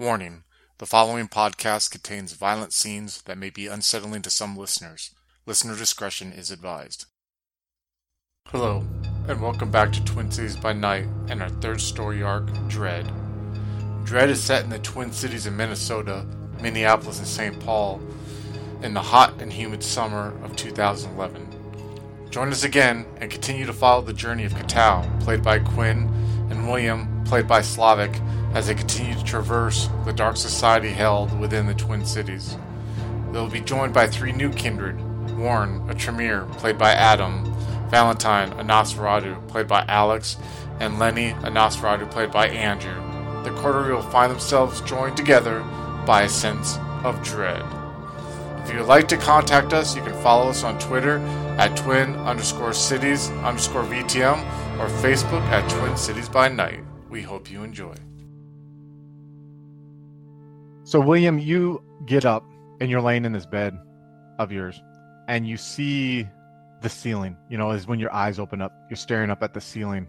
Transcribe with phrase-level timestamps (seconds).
[0.00, 0.44] Warning:
[0.78, 5.10] The following podcast contains violent scenes that may be unsettling to some listeners.
[5.44, 7.04] Listener discretion is advised.
[8.48, 8.82] Hello,
[9.28, 13.12] and welcome back to Twin Cities by Night and our third story arc, Dread.
[14.04, 16.24] Dread is set in the Twin Cities of Minnesota,
[16.62, 17.60] Minneapolis, and St.
[17.60, 18.00] Paul
[18.80, 21.46] in the hot and humid summer of 2011.
[22.30, 26.08] Join us again and continue to follow the journey of Katao, played by Quinn,
[26.48, 28.18] and William, played by Slavic,
[28.54, 32.56] as they continue to traverse the dark society held within the Twin Cities.
[33.32, 35.00] They will be joined by three new kindred
[35.36, 37.44] Warren, a Tremere, played by Adam,
[37.88, 40.36] Valentine, a Nosferatu, played by Alex,
[40.80, 42.94] and Lenny, a Nosferatu, played by Andrew.
[43.42, 45.60] The coterie will find themselves joined together
[46.06, 47.62] by a sense of dread.
[48.62, 51.18] If you would like to contact us, you can follow us on Twitter
[51.58, 54.38] at twin underscore cities underscore VTM
[54.78, 56.80] or Facebook at Twin Cities by Night.
[57.08, 57.94] We hope you enjoy.
[60.90, 62.42] So, William, you get up
[62.80, 63.78] and you're laying in this bed
[64.40, 64.82] of yours
[65.28, 66.26] and you see
[66.82, 67.36] the ceiling.
[67.48, 70.08] You know, is when your eyes open up, you're staring up at the ceiling.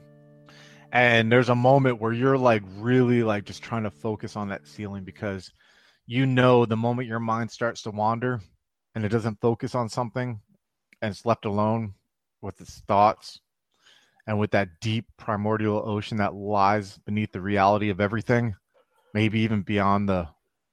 [0.92, 4.66] And there's a moment where you're like really like just trying to focus on that
[4.67, 5.53] ceiling because
[6.08, 8.42] you know the moment your mind starts to wander
[8.95, 10.42] and it doesn't focus on something
[11.00, 11.94] and it's left alone
[12.42, 13.39] with its thoughts
[14.25, 18.55] and with that deep primordial ocean that lies beneath the reality of everything,
[19.14, 20.27] maybe even beyond the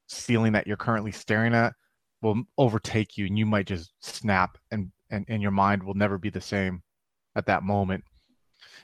[0.08, 1.72] ceiling that you're currently staring at
[2.20, 6.18] will overtake you and you might just snap and, and, and your mind will never
[6.18, 6.82] be the same
[7.36, 8.02] at that moment.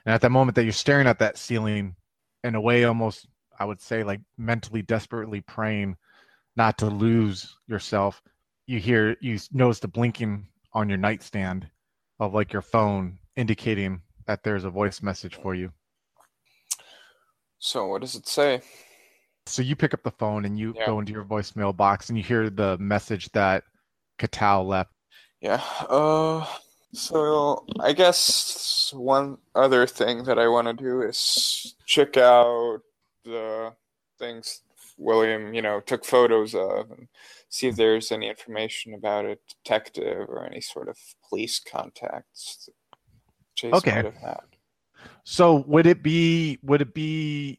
[0.06, 1.96] And at that moment that you're staring at that ceiling
[2.44, 3.26] in a way almost
[3.58, 5.96] I would say like mentally desperately praying
[6.56, 8.22] not to lose yourself,
[8.66, 11.68] you hear you notice the blinking on your nightstand
[12.20, 15.72] of like your phone indicating that there's a voice message for you.
[17.58, 18.62] So what does it say?
[19.46, 20.86] So you pick up the phone and you Yeah.
[20.86, 23.64] go into your voicemail box and you hear the message that
[24.18, 24.92] Katao left.
[25.40, 25.62] Yeah.
[25.88, 26.46] Uh
[26.92, 32.80] so I guess one other thing that I want to do is check out
[33.24, 33.74] the
[34.18, 34.62] things
[34.96, 37.08] William, you know, took photos of and
[37.48, 40.96] see if there's any information about a detective or any sort of
[41.28, 42.68] police contacts
[43.56, 43.96] Chase Okay.
[43.96, 44.40] might have had.
[45.24, 47.58] So would it be would it be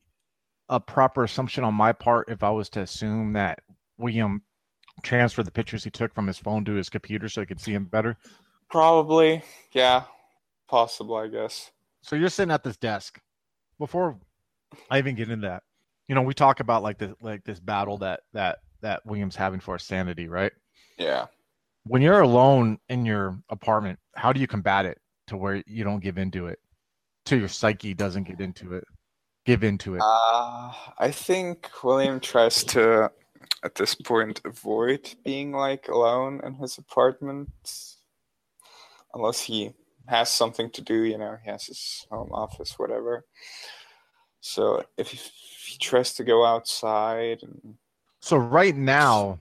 [0.70, 3.60] a proper assumption on my part if I was to assume that
[3.98, 4.42] William
[5.04, 7.74] transferred the pictures he took from his phone to his computer so he could see
[7.74, 8.18] him better?
[8.70, 10.04] Probably, yeah.
[10.68, 11.72] Possible, I guess.
[12.02, 13.20] So you're sitting at this desk.
[13.78, 14.18] Before
[14.90, 15.64] I even get into that,
[16.08, 19.60] you know, we talk about like the like this battle that that that William's having
[19.60, 20.52] for his sanity, right?
[20.98, 21.26] Yeah.
[21.86, 26.02] When you're alone in your apartment, how do you combat it to where you don't
[26.02, 26.60] give into it?
[27.26, 28.86] To your psyche doesn't get into it.
[29.46, 30.02] Give into it.
[30.04, 33.12] Uh, I think William tries to,
[33.64, 37.50] at this point, avoid being like alone in his apartment,
[39.14, 39.72] unless he
[40.08, 41.04] has something to do.
[41.04, 43.26] You know, he has his home office, whatever.
[44.42, 47.76] So if he, he tries to go outside and
[48.22, 49.40] So right now,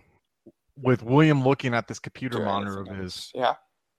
[0.76, 3.54] with William looking at this computer monitor of his, yeah,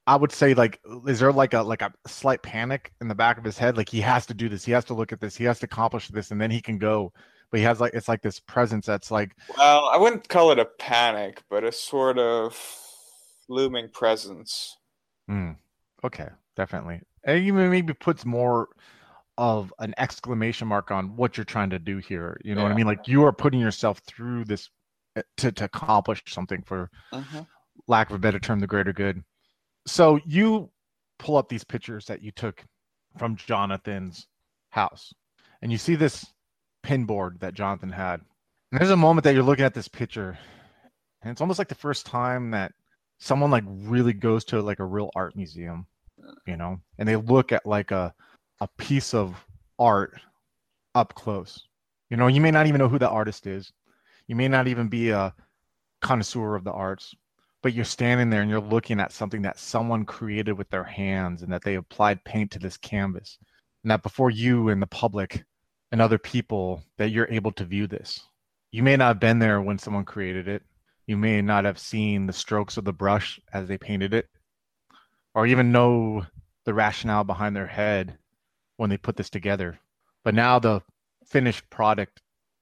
[0.07, 3.37] I would say like, is there like a like a slight panic in the back
[3.37, 3.77] of his head?
[3.77, 5.65] Like he has to do this, he has to look at this, he has to
[5.65, 7.11] accomplish this, and then he can go.
[7.51, 10.59] But he has like it's like this presence that's like, well, I wouldn't call it
[10.59, 12.57] a panic, but a sort of
[13.47, 14.77] looming presence.
[15.27, 15.51] hmm,
[16.03, 18.69] okay, definitely, and even maybe puts more
[19.37, 22.39] of an exclamation mark on what you're trying to do here.
[22.45, 22.87] You know what I mean?
[22.87, 24.69] Like you are putting yourself through this
[25.17, 27.45] uh, to to accomplish something for Mhm.
[27.87, 29.23] lack of a better term, the greater good.
[29.85, 30.71] So you
[31.19, 32.63] pull up these pictures that you took
[33.17, 34.27] from Jonathan's
[34.69, 35.13] house,
[35.61, 36.25] and you see this
[36.83, 38.21] pin board that Jonathan had.
[38.71, 40.37] And there's a moment that you're looking at this picture,
[41.21, 42.73] and it's almost like the first time that
[43.19, 45.87] someone like really goes to like a real art museum,
[46.45, 48.13] you know, and they look at like a
[48.61, 49.35] a piece of
[49.79, 50.19] art
[50.93, 51.67] up close.
[52.09, 53.71] You know, you may not even know who the artist is.
[54.27, 55.33] You may not even be a
[56.01, 57.13] connoisseur of the arts,
[57.65, 61.41] but you're standing there and you're looking at something that someone created with their hands
[61.41, 63.39] and that they applied paint to this canvas.
[63.83, 65.43] And that before you and the public
[65.91, 68.21] and other people that you're able to view this.
[68.69, 70.61] You may not have been there when someone created it.
[71.07, 74.29] You may not have seen the strokes of the brush as they painted it,
[75.33, 76.23] or even know
[76.65, 78.15] the rationale behind their head
[78.77, 79.79] when they put this together.
[80.23, 80.83] But now the
[81.25, 82.21] finished product,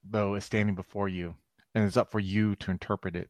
[0.09, 1.35] though, is standing before you,
[1.75, 3.27] and it's up for you to interpret it.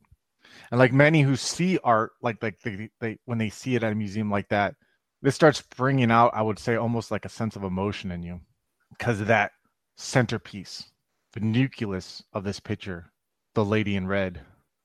[0.71, 3.91] And like many who see art, like like they, they when they see it at
[3.91, 4.75] a museum like that,
[5.21, 8.41] this starts bringing out, I would say, almost like a sense of emotion in you,
[8.89, 9.51] because of that
[9.97, 10.91] centerpiece,
[11.33, 13.13] the nucleus of this picture
[13.53, 14.41] the lady in red,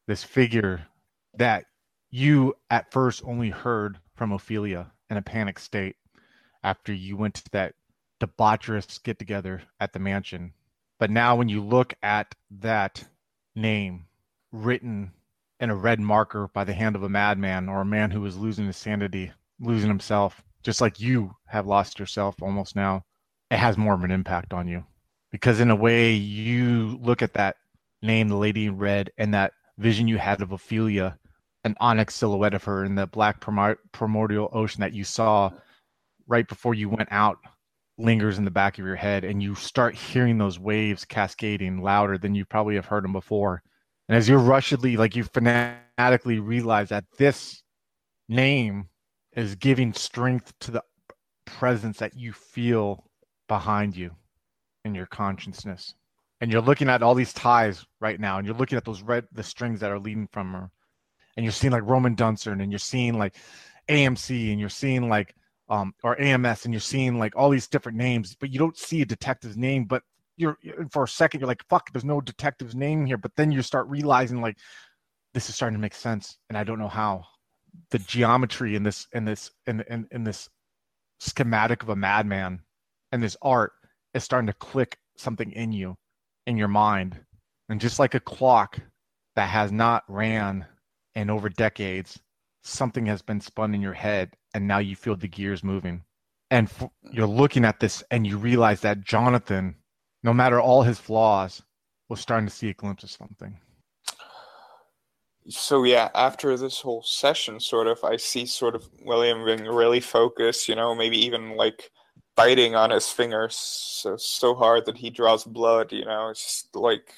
[0.06, 0.86] this figure
[1.34, 1.64] that
[2.10, 5.96] you at first only heard from Ophelia in a panic state
[6.62, 7.74] after you went to that
[8.20, 10.52] debaucherous get together at the mansion.
[10.98, 13.04] But now, when you look at that
[13.54, 14.06] name
[14.50, 15.12] written
[15.60, 18.36] in a red marker by the hand of a madman or a man who is
[18.36, 23.04] losing his sanity, losing himself, just like you have lost yourself almost now,
[23.50, 24.84] it has more of an impact on you.
[25.30, 27.56] Because in a way, you look at that
[28.02, 31.18] name, the lady in red, and that vision you had of Ophelia,
[31.64, 33.40] an onyx silhouette of her in the black
[33.92, 35.50] primordial ocean that you saw
[36.26, 37.38] right before you went out
[37.98, 42.16] lingers in the back of your head and you start hearing those waves cascading louder
[42.16, 43.62] than you probably have heard them before
[44.08, 47.62] and as you're rushedly like you fanatically realize that this
[48.28, 48.88] name
[49.34, 50.82] is giving strength to the
[51.46, 53.04] presence that you feel
[53.48, 54.10] behind you
[54.84, 55.94] in your consciousness
[56.40, 59.26] and you're looking at all these ties right now and you're looking at those red
[59.32, 60.70] the strings that are leading from her
[61.36, 63.36] and you're seeing like roman dunsern and you're seeing like
[63.88, 65.34] amc and you're seeing like
[65.68, 69.02] um, or AMS, and you're seeing like all these different names, but you don't see
[69.02, 69.84] a detective's name.
[69.84, 70.02] But
[70.38, 70.58] you're
[70.90, 73.88] for a second, you're like, "Fuck, there's no detective's name here." But then you start
[73.88, 74.58] realizing like
[75.34, 77.24] this is starting to make sense, and I don't know how.
[77.90, 80.48] The geometry in this, in this, in in, in this
[81.20, 82.60] schematic of a madman,
[83.12, 83.72] and this art
[84.14, 85.96] is starting to click something in you,
[86.46, 87.20] in your mind,
[87.68, 88.80] and just like a clock
[89.36, 90.66] that has not ran
[91.14, 92.18] in over decades,
[92.62, 96.02] something has been spun in your head and now you feel the gears moving
[96.50, 99.74] and f- you're looking at this and you realize that jonathan
[100.22, 101.62] no matter all his flaws
[102.08, 103.56] was starting to see a glimpse of something
[105.48, 110.00] so yeah after this whole session sort of i see sort of william being really
[110.00, 111.90] focused you know maybe even like
[112.36, 116.76] biting on his fingers so so hard that he draws blood you know it's just
[116.76, 117.14] like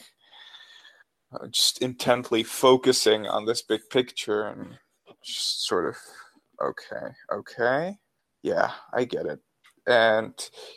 [1.33, 4.79] uh, just intently focusing on this big picture and
[5.23, 5.97] just sort of
[6.61, 7.97] okay, okay,
[8.43, 9.41] yeah, I get it.
[9.87, 10.35] And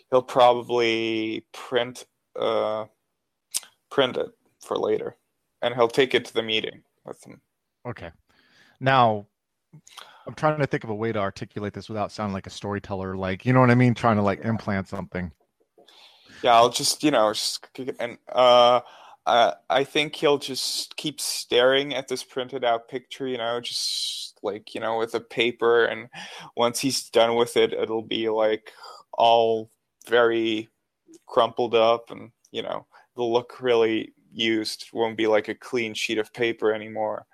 [0.10, 2.06] he'll probably print
[2.40, 2.86] uh
[3.90, 4.32] print it
[4.62, 5.18] for later,
[5.62, 7.42] and he'll take it to the meeting with him.
[7.88, 8.12] Okay.
[8.80, 9.28] Now,
[10.26, 13.16] I'm trying to think of a way to articulate this without sounding like a storyteller.
[13.16, 13.94] Like, you know what I mean?
[13.94, 15.32] Trying to like implant something.
[16.42, 17.66] Yeah, I'll just you know just
[18.00, 18.82] and uh.
[19.26, 24.24] Uh, I think he'll just keep staring at this printed out picture, you know, just
[24.44, 26.10] like you know with a paper and
[26.56, 28.72] once he's done with it it'll be like
[29.14, 29.72] all
[30.08, 30.70] very
[31.26, 36.18] crumpled up and you know it'll look really used won't be like a clean sheet
[36.18, 37.26] of paper anymore.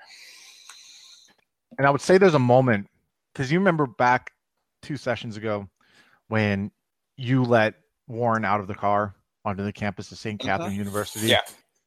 [1.77, 2.87] And i would say there's a moment
[3.33, 4.31] because you remember back
[4.81, 5.67] two sessions ago
[6.27, 6.71] when
[7.17, 7.75] you let
[8.07, 9.15] warren out of the car
[9.45, 10.57] onto the campus of st uh-huh.
[10.57, 11.27] catherine university?
[11.27, 11.41] Yeah.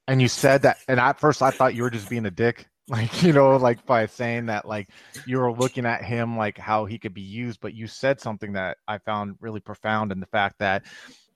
[0.09, 2.67] And you said that and at first i thought you were just being a dick
[2.89, 4.89] like you know like by saying that like
[5.25, 8.53] you were looking at him like how he could be used but you said something
[8.53, 10.83] that i found really profound in the fact that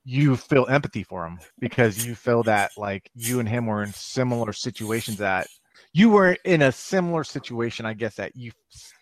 [0.09, 3.93] you feel empathy for him because you feel that like you and him were in
[3.93, 5.49] similar situations that
[5.93, 8.53] you were in a similar situation i guess that you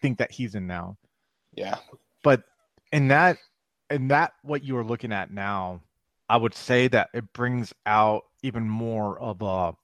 [0.01, 0.97] think that he's in now
[1.53, 1.77] yeah
[2.23, 2.43] but
[2.93, 3.37] in that
[3.91, 5.79] in that what you are looking at now
[6.31, 9.75] i would say that it brings out even more of a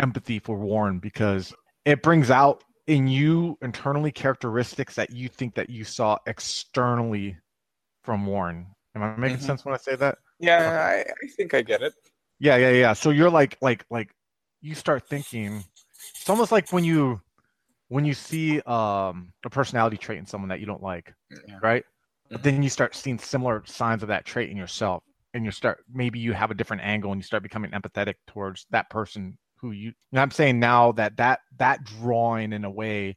[0.00, 1.52] empathy for warren because
[1.84, 7.36] it brings out in you internally characteristics that you think that you saw externally
[8.02, 8.66] from Warren.
[8.94, 9.46] Am I making mm-hmm.
[9.46, 10.16] sense when I say that?
[10.40, 11.92] Yeah, I, I think I get it.
[12.38, 12.92] Yeah, yeah, yeah.
[12.92, 14.10] So you're like, like, like,
[14.60, 15.64] you start thinking.
[16.14, 17.20] It's almost like when you,
[17.88, 21.12] when you see um, a personality trait in someone that you don't like,
[21.48, 21.58] yeah.
[21.62, 21.82] right?
[21.82, 22.34] Mm-hmm.
[22.34, 25.02] But then you start seeing similar signs of that trait in yourself,
[25.34, 28.66] and you start maybe you have a different angle, and you start becoming empathetic towards
[28.70, 33.16] that person who you I'm saying now that that that drawing in a way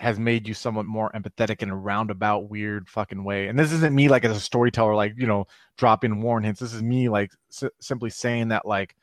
[0.00, 3.48] has made you somewhat more empathetic in a roundabout weird fucking way.
[3.48, 6.60] And this isn't me like as a storyteller like, you know, dropping warn hints.
[6.60, 8.96] This is me like s- simply saying that like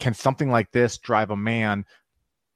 [0.00, 1.84] can something like this drive a man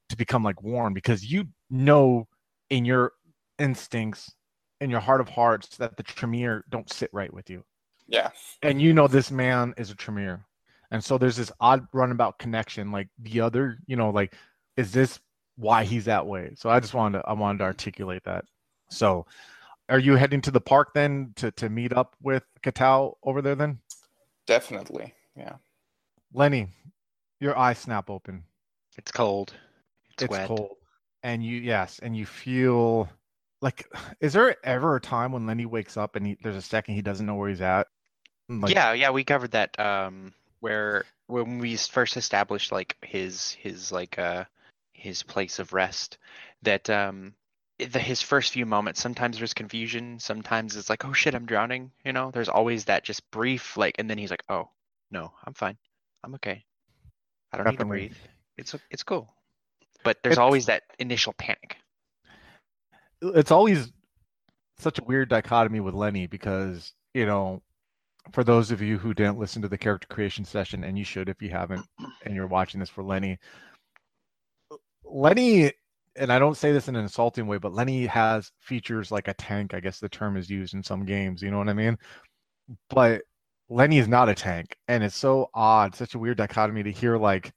[0.08, 2.28] to become like Warren because you know
[2.70, 3.12] in your
[3.58, 4.34] instincts
[4.80, 7.62] in your heart of hearts that the Tremere don't sit right with you.
[8.08, 8.30] Yeah.
[8.62, 10.44] And you know this man is a Tremere
[10.90, 14.34] and so there's this odd runabout connection like the other you know like
[14.76, 15.18] is this
[15.56, 16.52] why he's that way.
[16.56, 18.44] So i just wanted to i wanted to articulate that.
[18.90, 19.26] So
[19.88, 23.54] are you heading to the park then to to meet up with Katao over there
[23.54, 23.78] then?
[24.46, 25.54] Definitely yeah.
[26.32, 26.68] Lenny
[27.40, 28.44] your eyes snap open.
[28.96, 29.52] It's cold.
[30.12, 30.48] It's, it's wet.
[30.48, 30.76] cold.
[31.22, 33.08] And you yes and you feel
[33.60, 33.86] like
[34.20, 37.02] is there ever a time when lenny wakes up and he, there's a second he
[37.02, 37.86] doesn't know where he's at?
[38.48, 43.90] Like, yeah yeah we covered that um where when we first established like his his
[43.90, 44.44] like uh
[45.02, 46.18] his place of rest.
[46.62, 47.34] That um,
[47.78, 51.90] the, his first few moments, sometimes there's confusion, sometimes it's like, oh shit, I'm drowning.
[52.04, 54.68] You know, there's always that just brief like, and then he's like, oh
[55.10, 55.76] no, I'm fine,
[56.24, 56.64] I'm okay.
[57.52, 58.00] I don't Definitely.
[58.02, 58.18] need to breathe.
[58.58, 59.34] It's it's cool.
[60.04, 61.76] But there's It's- always that initial panic.
[63.22, 63.92] it's always
[64.78, 67.62] such a weird dichotomy with Lenny because you know,
[68.32, 71.28] for those of you who didn't listen to the character creation session, and you should
[71.28, 71.84] if you haven't,
[72.24, 73.38] and you're watching this for Lenny,
[75.04, 75.72] Lenny,
[76.16, 79.34] and I don't say this in an insulting way, but Lenny has features like a
[79.34, 79.74] tank.
[79.74, 81.42] I guess the term is used in some games.
[81.42, 81.98] You know what I mean?
[82.90, 83.22] But
[83.68, 87.16] Lenny is not a tank, and it's so odd, such a weird dichotomy to hear
[87.16, 87.52] like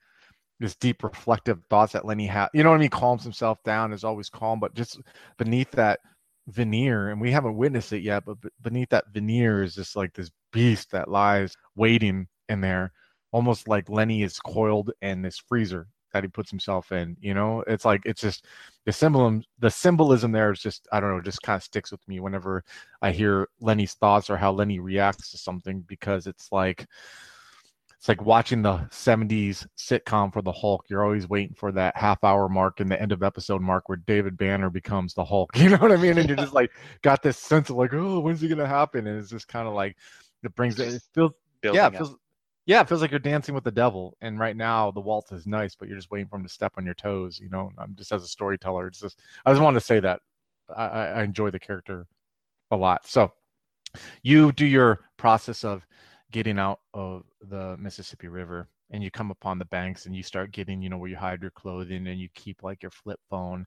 [0.59, 2.49] this deep reflective thoughts that Lenny has.
[2.53, 2.89] You know what I mean?
[2.89, 4.99] Calms himself down, is always calm, but just
[5.37, 5.99] beneath that
[6.47, 10.31] veneer, and we haven't witnessed it yet, but beneath that veneer is just like this
[10.53, 12.91] beast that lies waiting in there,
[13.31, 17.17] almost like Lenny is coiled in this freezer that he puts himself in.
[17.19, 18.45] You know, it's like it's just
[18.86, 19.43] the symbolism.
[19.60, 22.63] The symbolism there is just I don't know, just kind of sticks with me whenever
[23.01, 26.88] I hear Lenny's thoughts or how Lenny reacts to something because it's like
[27.98, 30.86] it's like watching the 70s sitcom for the Hulk.
[30.88, 33.98] You're always waiting for that half hour mark and the end of episode mark where
[33.98, 35.51] David Banner becomes the Hulk.
[35.57, 36.17] You know what I mean?
[36.17, 39.05] And you're just like got this sense of like, oh, when's it gonna happen?
[39.05, 39.98] And it's just kind of like
[40.43, 42.15] it brings it, it feels yeah, it feels
[42.65, 44.17] yeah, it feels like you're dancing with the devil.
[44.22, 46.74] And right now the waltz is nice, but you're just waiting for him to step
[46.77, 47.72] on your toes, you know.
[47.77, 48.88] I'm just as a storyteller.
[48.88, 50.22] It's just I just wanted to say that.
[50.75, 52.07] I, I I enjoy the character
[52.72, 53.07] a lot.
[53.07, 53.31] So
[54.24, 55.86] you do your process of
[56.31, 60.51] getting out of the Mississippi River and you come upon the banks and you start
[60.51, 63.65] getting, you know, where you hide your clothing and you keep like your flip phone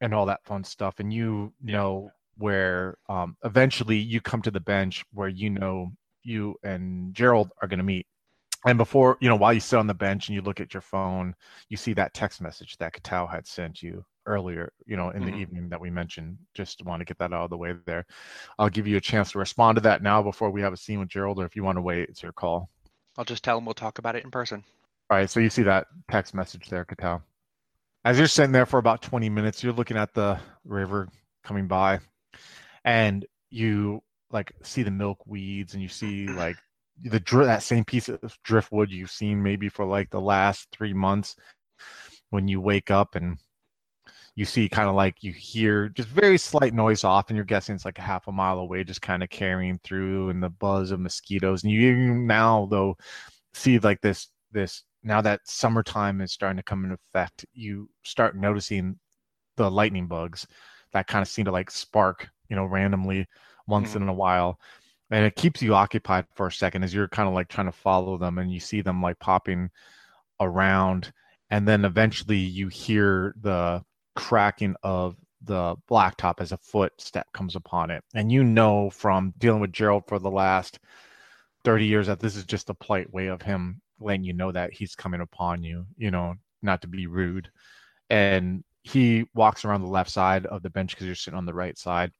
[0.00, 0.96] and all that fun stuff.
[0.98, 5.90] And you know where um, eventually you come to the bench where you know
[6.28, 8.06] you and Gerald are going to meet.
[8.66, 10.80] And before, you know, while you sit on the bench and you look at your
[10.80, 11.34] phone,
[11.68, 15.26] you see that text message that Katao had sent you earlier, you know, in Mhm.
[15.26, 16.36] the evening that we mentioned.
[16.54, 18.04] Just want to get that out of the way there.
[18.58, 20.98] I'll give you a chance to respond to that now before we have a scene
[20.98, 22.68] with Gerald, or if you want to wait, it's your call.
[23.16, 24.64] I'll just tell him we'll talk about it in person.
[25.08, 27.22] All right, so you see that text message there, Katao.
[28.04, 31.08] As you're sitting there for about 20 minutes, you're looking at the river
[31.44, 32.00] coming by,
[32.84, 36.56] and you like see the milkweeds and you see like
[37.02, 41.36] the that same piece of driftwood you've seen maybe for like the last three months.
[42.30, 43.38] When you wake up and
[44.34, 47.74] you see kind of like you hear just very slight noise off, and you're guessing
[47.74, 50.90] it's like a half a mile away, just kind of carrying through, and the buzz
[50.90, 51.64] of mosquitoes.
[51.64, 52.96] And you even now though
[53.54, 58.36] see like this this now that summertime is starting to come into effect, you start
[58.36, 58.98] noticing
[59.56, 60.46] the lightning bugs
[60.92, 63.26] that kind of seem to like spark, you know, randomly
[63.68, 64.02] once mm-hmm.
[64.02, 64.58] in a while.
[65.10, 67.72] And it keeps you occupied for a second as you're kind of like trying to
[67.72, 69.70] follow them and you see them like popping
[70.40, 71.12] around.
[71.50, 73.82] And then eventually you hear the
[74.16, 78.04] cracking of the blacktop as a footstep comes upon it.
[78.14, 80.78] And you know from dealing with Gerald for the last
[81.64, 84.72] 30 years that this is just a polite way of him letting you know that
[84.72, 87.50] he's coming upon you, you know, not to be rude.
[88.10, 91.54] And he walks around the left side of the bench because you're sitting on the
[91.54, 92.12] right side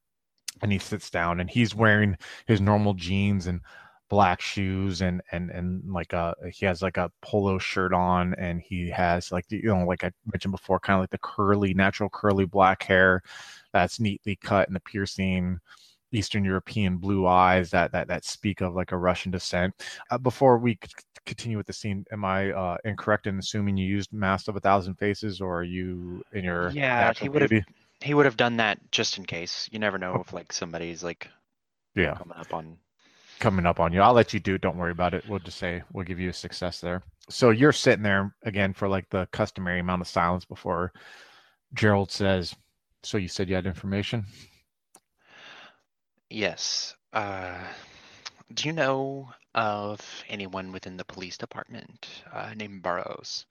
[0.63, 3.61] and he sits down and he's wearing his normal jeans and
[4.09, 8.63] black shoes and and and like a he has like a polo shirt on and
[8.63, 12.09] he has like you know like I mentioned before kind of like the curly natural
[12.09, 13.23] curly black hair
[13.73, 15.61] that's neatly cut and the piercing
[16.13, 19.75] Eastern European blue eyes that that that speak of like a Russian descent.
[20.11, 20.91] Uh, before we c-
[21.27, 24.61] continue with the scene, am I uh, incorrect in assuming you used Mask of a
[24.61, 27.53] Thousand Faces, or are you in your Yeah, he would have-?
[28.01, 29.69] He would have done that just in case.
[29.71, 31.31] You never know if like somebody's like
[31.95, 32.81] Yeah, coming up on.
[33.41, 34.01] coming up on you.
[34.01, 34.61] I'll let you do it.
[34.61, 35.25] Don't worry about it.
[35.27, 37.03] We'll just say we'll give you a success there.
[37.31, 40.93] So you're sitting there again for like the customary amount of silence before
[41.75, 42.55] Gerald says,
[43.05, 44.27] "So you said you had information."
[46.31, 46.97] Yes.
[47.13, 47.63] Uh,
[48.55, 53.47] do you know of anyone within the police department uh, named Burrows?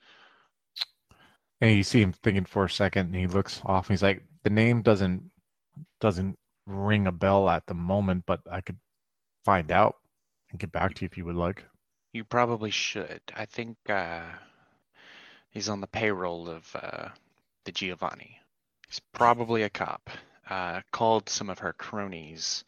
[1.62, 4.24] And you see him thinking for a second, and he looks off, and he's like,
[4.48, 5.30] "The name doesn't
[6.00, 8.80] doesn't ring a bell at the moment, but I could
[9.44, 9.98] find out
[10.50, 11.66] and get back to you if you would like."
[12.14, 13.20] You probably should.
[13.36, 14.24] I think uh,
[15.50, 17.10] he's on the payroll of uh,
[17.66, 18.40] the Giovanni.
[18.88, 20.10] He's probably a cop.
[20.50, 22.64] Uh, called some of her cronies,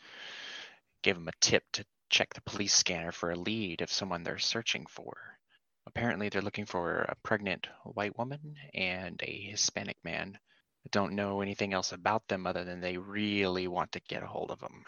[1.02, 4.38] gave him a tip to check the police scanner for a lead of someone they're
[4.38, 5.16] searching for.
[5.88, 10.38] Apparently, they're looking for a pregnant white woman and a Hispanic man.
[10.92, 14.52] Don't know anything else about them other than they really want to get a hold
[14.52, 14.84] of them.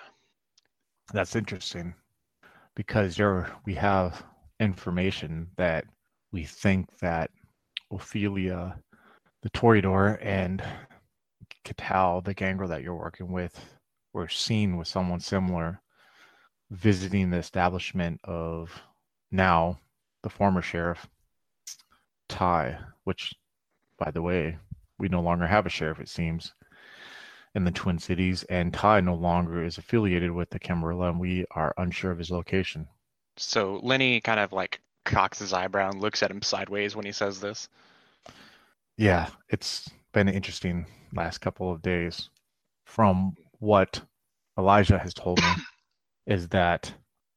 [1.13, 1.93] That's interesting
[2.75, 4.24] because there we have
[4.60, 5.86] information that
[6.31, 7.29] we think that
[7.91, 8.77] Ophelia
[9.41, 10.63] the Toreador and
[11.63, 13.60] Catal, the gangrel that you're working with,
[14.13, 15.81] were seen with someone similar
[16.70, 18.81] visiting the establishment of
[19.31, 19.79] now
[20.24, 21.08] the former sheriff,
[22.29, 23.34] Ty, which,
[23.98, 24.58] by the way,
[25.01, 26.53] we no longer have a sheriff, it seems,
[27.55, 31.43] in the Twin Cities, and Ty no longer is affiliated with the Camarilla, and we
[31.51, 32.88] are unsure of his location.
[33.36, 37.12] So Lenny kind of like cocks his eyebrow and looks at him sideways when he
[37.12, 37.67] says this.
[38.96, 42.29] Yeah, it's been an interesting last couple of days.
[42.86, 44.01] From what
[44.58, 45.50] Elijah has told me,
[46.27, 46.93] is that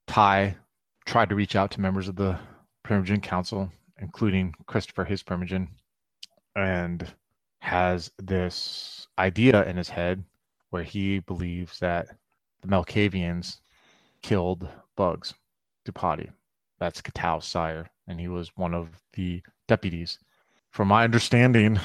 [0.06, 0.56] Ty
[1.06, 2.38] tried to reach out to members of the
[2.86, 5.68] Primogen Council, including Christopher, his Primogen,
[6.54, 7.14] and
[7.64, 10.22] has this idea in his head
[10.68, 12.08] where he believes that
[12.60, 13.60] the Malkavians
[14.20, 15.32] killed Bugs
[15.86, 16.28] Dupati.
[16.78, 20.18] That's Catal's sire, and he was one of the deputies.
[20.72, 21.80] From my understanding,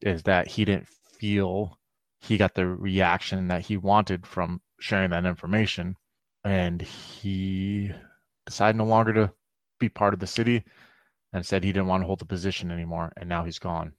[0.00, 1.78] is that he didn't feel
[2.20, 5.96] he got the reaction that he wanted from sharing that information,
[6.44, 7.92] and he
[8.46, 9.32] decided no longer to
[9.78, 10.64] be part of the city
[11.34, 13.92] and said he didn't want to hold the position anymore, and now he's gone.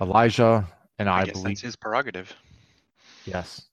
[0.00, 0.66] Elijah
[0.98, 2.34] and I, I, guess believe that's his prerogative.
[3.24, 3.66] Yes.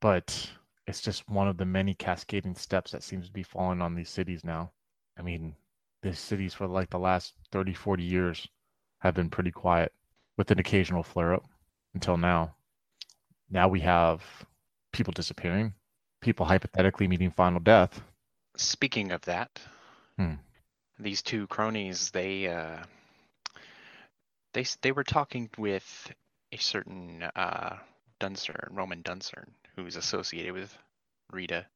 [0.00, 0.50] But
[0.86, 4.10] it's just one of the many cascading steps that seems to be falling on these
[4.10, 4.70] cities now.
[5.18, 5.54] I mean,
[6.02, 8.48] these cities for like the last 30, 40 years
[8.98, 9.92] have been pretty quiet
[10.36, 11.44] with an occasional flare up
[11.94, 12.54] until now.
[13.50, 14.22] Now we have
[14.92, 15.74] people disappearing,
[16.20, 18.00] people hypothetically meeting final death.
[18.56, 19.60] Speaking of that,
[20.16, 20.34] Hmm.
[20.98, 22.84] these two cronies, they uh,
[24.54, 26.12] they they were talking with
[26.52, 27.76] a certain uh,
[28.20, 30.76] Duncern, Roman Duncern, who's associated with
[31.30, 31.66] Rita.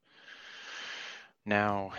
[1.45, 1.93] Now,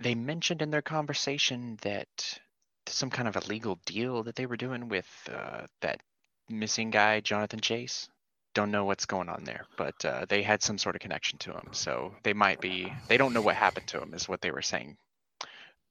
[0.00, 2.38] they mentioned in their conversation that
[2.86, 6.00] some kind of a legal deal that they were doing with uh, that
[6.48, 8.08] missing guy, Jonathan Chase.
[8.54, 11.52] Don't know what's going on there, but uh, they had some sort of connection to
[11.52, 12.92] him, so they might be.
[13.08, 14.96] They don't know what happened to him, is what they were saying.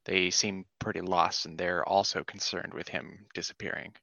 [0.07, 3.93] They seem pretty lost, and they're also concerned with him disappearing.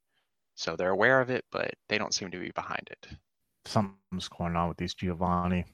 [0.55, 3.09] So they're aware of it, but they don't seem to be behind it.
[3.65, 5.65] Something's going on with these Giovanni.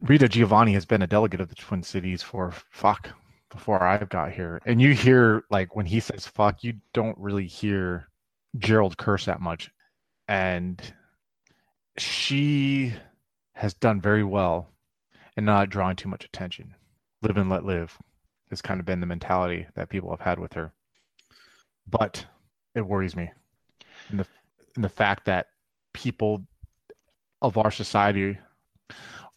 [0.00, 3.10] Rita Giovanni has been a delegate of the Twin Cities for fuck
[3.50, 4.60] before I've got here.
[4.64, 8.08] And you hear like when he says fuck, you don't really hear
[8.58, 9.70] Gerald curse that much.
[10.26, 10.80] And
[11.98, 12.94] she
[13.52, 14.70] has done very well
[15.36, 16.74] in not drawing too much attention.
[17.22, 17.98] Live and let live
[18.54, 20.72] has kind of been the mentality that people have had with her.
[21.86, 22.24] But
[22.74, 23.30] it worries me.
[24.10, 24.26] in the
[24.76, 25.46] in the fact that
[25.92, 26.44] people
[27.40, 28.38] of our society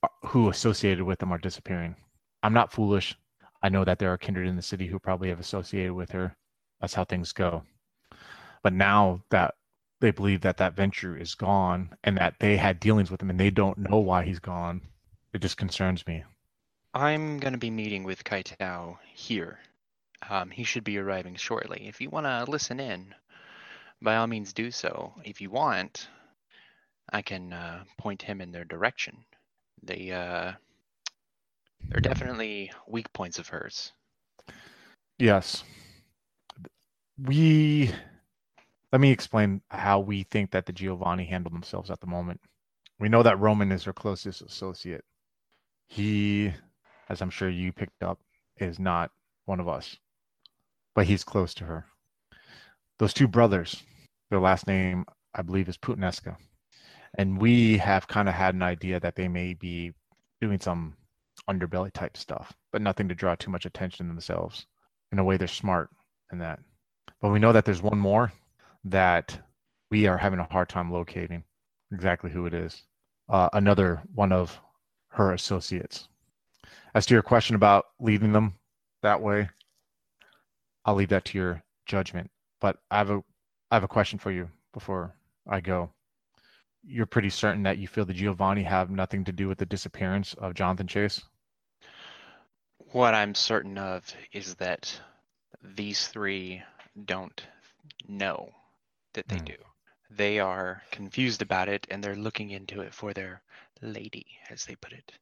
[0.04, 1.96] are- who associated with them are disappearing.
[2.44, 3.16] I'm not foolish.
[3.62, 6.36] I know that there are kindred in the city who probably have associated with her.
[6.80, 7.64] That's how things go.
[8.64, 9.56] But now that
[10.00, 13.40] they believe that that venture is gone and that they had dealings with him and
[13.40, 14.82] they don't know why he's gone,
[15.34, 16.24] it just concerns me.
[16.94, 19.60] I'm going to be meeting with Kaitao here.
[20.30, 21.88] Um, he should be arriving shortly.
[21.88, 23.14] If you want to listen in,
[24.02, 25.14] by all means do so.
[25.24, 26.08] If you want,
[27.12, 29.18] I can uh, point him in their direction.
[29.84, 30.54] They, uh,
[31.90, 33.92] they're definitely weak points of hers.
[35.20, 35.64] Yes.
[37.20, 37.92] We
[38.92, 42.40] let me explain how we think that the Giovanni handle themselves at the moment.
[43.00, 45.04] We know that Roman is her closest associate.
[45.88, 46.54] He,
[47.10, 48.20] as I'm sure you picked up,
[48.58, 49.12] is not
[49.46, 49.96] one of us,
[50.96, 51.86] but he's close to her.
[53.00, 53.84] Those two brothers,
[54.30, 56.36] their last name, I believe, is Putinesca.
[57.18, 59.94] And we have kind of had an idea that they may be
[60.42, 60.96] doing some
[61.50, 64.66] underbelly type stuff, but nothing to draw too much attention to themselves.
[65.12, 65.90] In a way, they're smart
[66.32, 66.60] in that.
[67.22, 68.32] But we know that there's one more
[68.84, 69.40] that
[69.90, 71.44] we are having a hard time locating
[71.92, 72.84] exactly who it is.
[73.30, 74.60] Uh, another one of
[75.10, 76.08] her associates.
[76.94, 78.60] As to your question about leading them
[79.02, 79.50] that way,
[80.86, 82.32] I'll leave that to your judgment.
[82.60, 83.24] But I have a
[83.70, 85.16] I have a question for you before
[85.48, 85.92] I go.
[86.84, 90.34] You're pretty certain that you feel the Giovanni have nothing to do with the disappearance
[90.36, 91.22] of Jonathan Chase?
[92.92, 95.02] What I'm certain of is that
[95.62, 96.64] these three
[97.06, 97.46] don't
[98.08, 98.56] know
[99.14, 99.46] that they Hmm.
[99.46, 99.56] do.
[100.10, 103.44] They are confused about it and they're looking into it for their
[103.82, 105.14] lady, as they put it.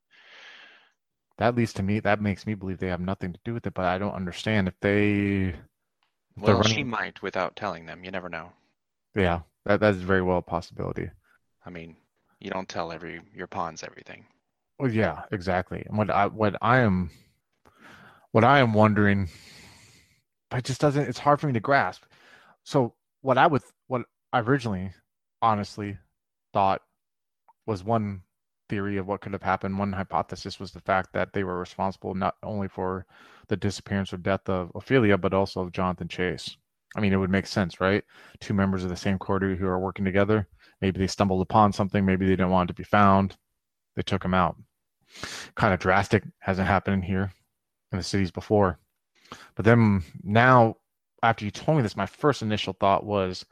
[1.37, 1.99] That leads to me.
[1.99, 3.73] That makes me believe they have nothing to do with it.
[3.73, 5.47] But I don't understand if they.
[5.49, 5.55] if
[6.37, 8.03] Well, she might without telling them.
[8.03, 8.51] You never know.
[9.15, 11.09] Yeah, that that is very well a possibility.
[11.65, 11.95] I mean,
[12.39, 14.25] you don't tell every your pawns everything.
[14.79, 15.83] Well, yeah, exactly.
[15.85, 17.09] And what I what I am
[18.31, 19.29] what I am wondering,
[20.49, 21.07] but it just doesn't.
[21.07, 22.03] It's hard for me to grasp.
[22.63, 24.91] So what I would what I originally
[25.41, 25.97] honestly
[26.53, 26.81] thought
[27.65, 28.21] was one
[28.69, 29.77] theory of what could have happened.
[29.77, 33.05] One hypothesis was the fact that they were responsible not only for
[33.47, 36.57] the disappearance or death of Ophelia, but also of Jonathan Chase.
[36.95, 38.03] I mean, it would make sense, right?
[38.39, 40.47] Two members of the same coterie who are working together.
[40.81, 42.05] Maybe they stumbled upon something.
[42.05, 43.37] Maybe they didn't want it to be found.
[43.95, 44.55] They took him out.
[45.55, 46.23] Kind of drastic.
[46.39, 47.31] Hasn't happened here
[47.91, 48.79] in the cities before.
[49.55, 50.77] But then now,
[51.23, 53.45] after you told me this, my first initial thought was,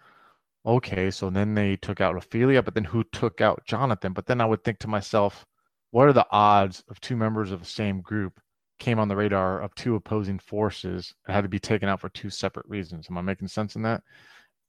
[0.65, 4.13] okay, so then they took out Ophelia, but then who took out Jonathan?
[4.13, 5.45] But then I would think to myself,
[5.91, 8.39] what are the odds of two members of the same group
[8.79, 12.09] came on the radar of two opposing forces and had to be taken out for
[12.09, 13.07] two separate reasons?
[13.09, 14.01] Am I making sense in that?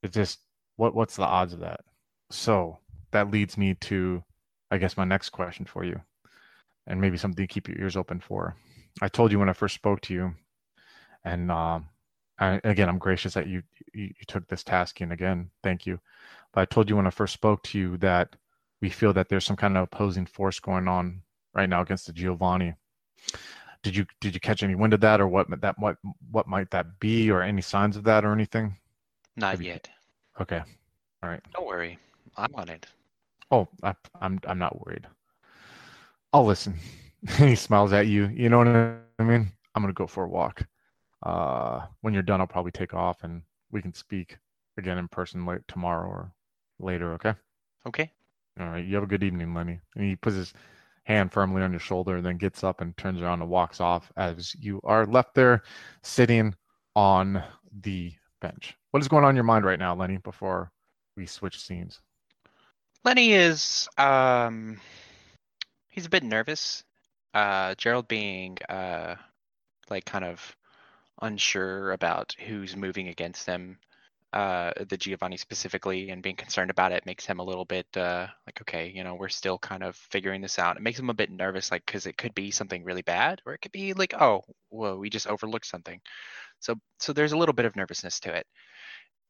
[0.03, 0.41] It's just
[0.77, 1.81] what what's the odds of that?
[2.31, 2.79] So
[3.13, 4.23] that leads me to,
[4.71, 6.01] I guess, my next question for you,
[6.87, 8.57] and maybe something to keep your ears open for.
[9.01, 10.35] I told you when I first spoke to you,
[11.25, 11.89] and um,
[12.39, 16.01] I, again, I'm gracious that you, you, you took this task and again, thank you.
[16.53, 18.35] But I told you when I first spoke to you that
[18.81, 21.23] we feel that there's some kind of opposing force going on
[21.55, 22.75] right now against the Giovanni.
[23.83, 25.97] Did you did you catch any wind of that, or what that what
[26.31, 28.77] what might that be, or any signs of that, or anything?
[29.37, 29.91] Not you, yet.
[30.41, 30.63] Okay,
[31.23, 31.41] all right.
[31.53, 31.99] Don't worry,
[32.37, 32.87] I'm on it.
[33.51, 35.07] Oh, I, I'm I'm not worried.
[36.33, 36.79] I'll listen.
[37.37, 38.29] he smiles at you.
[38.29, 39.53] You know what I mean?
[39.75, 40.67] I'm gonna go for a walk
[41.25, 44.39] uh, when you're done, I'll probably take off and we can speak
[44.77, 46.33] again in person late tomorrow or
[46.79, 47.15] later.
[47.15, 47.35] Okay.
[47.87, 48.11] Okay.
[48.61, 48.85] All right.
[48.85, 49.81] You have a good evening, Lenny.
[49.97, 50.53] And he puts his
[51.05, 54.11] hand firmly on your shoulder, and then gets up and turns around and walks off
[54.17, 55.63] as you are left there
[56.03, 56.55] sitting
[56.97, 57.43] on
[57.83, 58.75] the bench.
[58.91, 60.71] What is going on in your mind right now, Lenny, before
[61.17, 62.01] we switch scenes?
[63.05, 64.81] Lenny is um
[65.89, 66.85] he's a bit nervous.
[67.35, 69.17] Uh Gerald being uh
[69.91, 70.57] like kind of
[71.25, 73.79] unsure about who's moving against them,
[74.33, 78.27] uh, the Giovanni specifically, and being concerned about it makes him a little bit uh,
[78.47, 80.77] like, okay, you know, we're still kind of figuring this out.
[80.77, 83.55] It makes him a bit nervous, like, because it could be something really bad, or
[83.55, 86.01] it could be like, oh, whoa, we just overlooked something.
[86.61, 88.47] So, so there's a little bit of nervousness to it,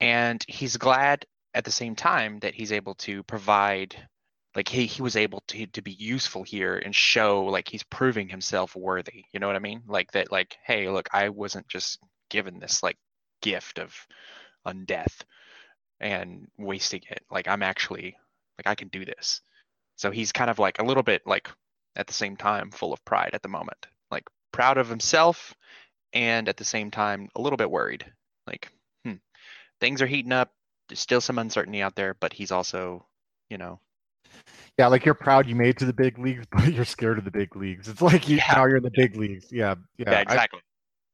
[0.00, 3.94] and he's glad at the same time that he's able to provide
[4.54, 8.28] like he, he was able to to be useful here and show like he's proving
[8.28, 9.82] himself worthy you know what i mean?
[9.86, 11.98] Like that like hey look i wasn't just
[12.30, 12.96] given this like
[13.42, 13.94] gift of
[14.66, 15.22] undeath
[16.00, 17.20] and wasting it.
[17.30, 18.16] Like i'm actually
[18.58, 19.40] like i can do this.
[19.96, 21.48] So he's kind of like a little bit like
[21.96, 23.86] at the same time full of pride at the moment.
[24.10, 25.54] Like proud of himself
[26.12, 28.04] and at the same time a little bit worried.
[28.46, 28.70] Like
[29.04, 29.14] hmm,
[29.80, 30.52] things are heating up.
[30.88, 33.06] There's still some uncertainty out there but he's also
[33.50, 33.80] you know
[34.78, 37.30] yeah, like you're proud you made to the big leagues, but you're scared of the
[37.30, 37.88] big leagues.
[37.88, 38.54] It's like you, yeah.
[38.56, 39.50] now you're in the big leagues.
[39.50, 40.60] Yeah, yeah, yeah exactly.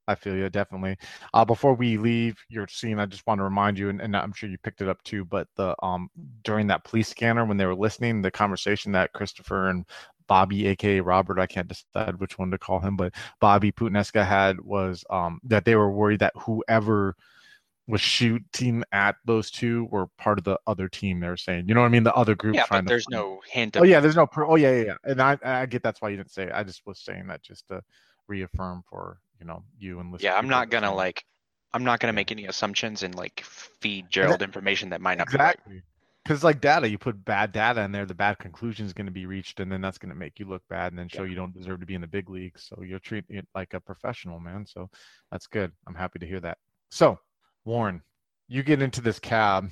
[0.08, 0.96] I, I, feel you definitely.
[1.34, 4.32] Uh, before we leave your scene, I just want to remind you, and, and, I'm
[4.32, 6.08] sure you picked it up too, but the um
[6.42, 9.84] during that police scanner when they were listening, the conversation that Christopher and
[10.26, 14.60] Bobby, aka Robert, I can't decide which one to call him, but Bobby Putineska had
[14.60, 17.14] was um that they were worried that whoever
[17.90, 21.20] was shooting at those two were part of the other team.
[21.20, 22.04] They were saying, you know what I mean?
[22.04, 22.54] The other group.
[22.54, 23.76] Yeah, but oh, there's no hint.
[23.76, 24.26] Of- oh yeah, there's no.
[24.26, 24.96] Pro- oh yeah, yeah, yeah.
[25.04, 26.44] And I, I get that's why you didn't say.
[26.44, 26.52] It.
[26.54, 27.82] I just was saying that just to
[28.28, 30.24] reaffirm for you know you and listen.
[30.24, 31.24] Yeah, I'm not gonna like.
[31.72, 35.28] I'm not gonna make any assumptions and like feed Gerald that, information that might not
[35.28, 35.62] exactly.
[35.66, 35.84] be right.
[36.24, 39.12] Because like data, you put bad data in there, the bad conclusion is going to
[39.12, 41.30] be reached, and then that's going to make you look bad, and then show yeah.
[41.30, 42.68] you don't deserve to be in the big leagues.
[42.68, 44.66] So you're treating it like a professional, man.
[44.66, 44.90] So
[45.32, 45.72] that's good.
[45.88, 46.58] I'm happy to hear that.
[46.90, 47.18] So
[47.64, 48.02] Warren,
[48.48, 49.70] you get into this cab,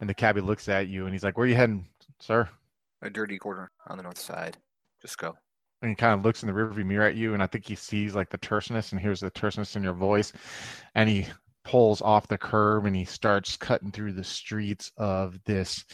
[0.00, 1.86] and the cabbie looks at you, and he's like, "Where are you heading,
[2.20, 2.48] sir?"
[3.02, 4.56] A dirty corner on the north side.
[5.02, 5.36] Just go.
[5.82, 7.74] And he kind of looks in the rearview mirror at you, and I think he
[7.74, 10.32] sees like the terseness and hears the terseness in your voice,
[10.94, 11.26] and he
[11.66, 15.84] pulls off the curb and he starts cutting through the streets of this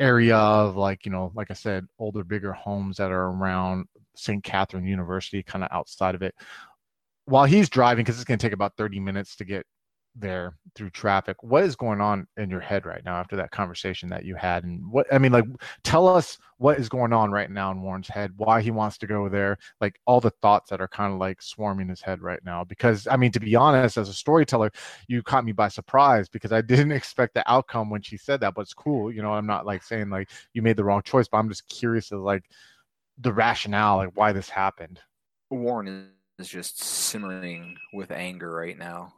[0.00, 3.86] area of like you know like i said older bigger homes that are around
[4.16, 6.34] st catherine university kind of outside of it
[7.26, 9.64] while he's driving because it's going to take about 30 minutes to get
[10.14, 14.08] there through traffic what is going on in your head right now after that conversation
[14.08, 14.64] that you had?
[14.64, 15.46] And what i mean like
[15.84, 19.06] tell us what is going on right now in warren's head why he wants to
[19.06, 22.40] go there like all the thoughts that are kind of like swarming his head right
[22.44, 22.64] now.
[22.64, 24.70] Because i mean to be honest as a storyteller
[25.08, 28.54] you caught me by surprise because i didn't expect the outcome when she said that
[28.54, 31.28] but it's cool you know i'm not like saying like you made the wrong choice
[31.28, 32.44] but i'm just curious of like
[33.18, 35.00] the rationale like why this happened.
[35.50, 39.12] Warren is just simmering with anger right now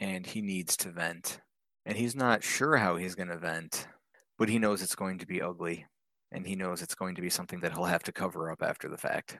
[0.00, 1.40] and he needs to vent.
[1.86, 3.86] And he's not sure how he's going to vent,
[4.38, 5.86] but he knows it's going to be ugly.
[6.32, 8.88] And he knows it's going to be something that he'll have to cover up after
[8.88, 9.38] the fact.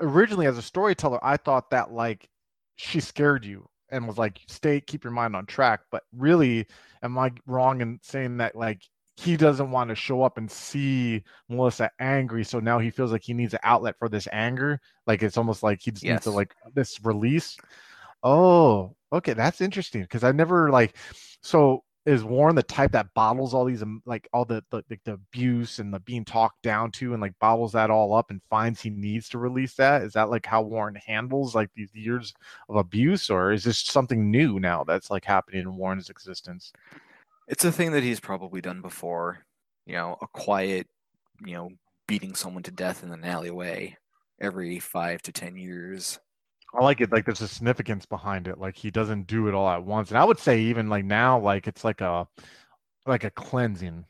[0.00, 2.28] Originally, as a storyteller, I thought that like
[2.76, 6.66] she scared you and was like, "Stay, keep your mind on track." But really,
[7.02, 8.80] am I wrong in saying that like
[9.16, 13.22] he doesn't want to show up and see Melissa angry, so now he feels like
[13.22, 14.80] he needs an outlet for this anger.
[15.06, 17.58] Like it's almost like he just needs to like this release.
[18.22, 20.96] Oh, okay, that's interesting because I never like.
[21.42, 24.98] So is Warren the type that bottles all these um, like all the the, the
[25.04, 28.40] the abuse and the being talked down to and like bottles that all up and
[28.50, 30.02] finds he needs to release that?
[30.02, 32.34] Is that like how Warren handles like these years
[32.68, 36.72] of abuse, or is this something new now that's like happening in Warren's existence?
[37.48, 39.44] It's a thing that he's probably done before.
[39.86, 40.88] You know, a quiet,
[41.44, 41.70] you know,
[42.06, 43.96] beating someone to death in an alleyway
[44.40, 46.18] every five to ten years.
[46.74, 47.12] I like it.
[47.12, 48.58] Like there's a significance behind it.
[48.58, 50.10] Like he doesn't do it all at once.
[50.10, 52.26] And I would say even like now, like it's like a
[53.06, 54.04] like a cleansing,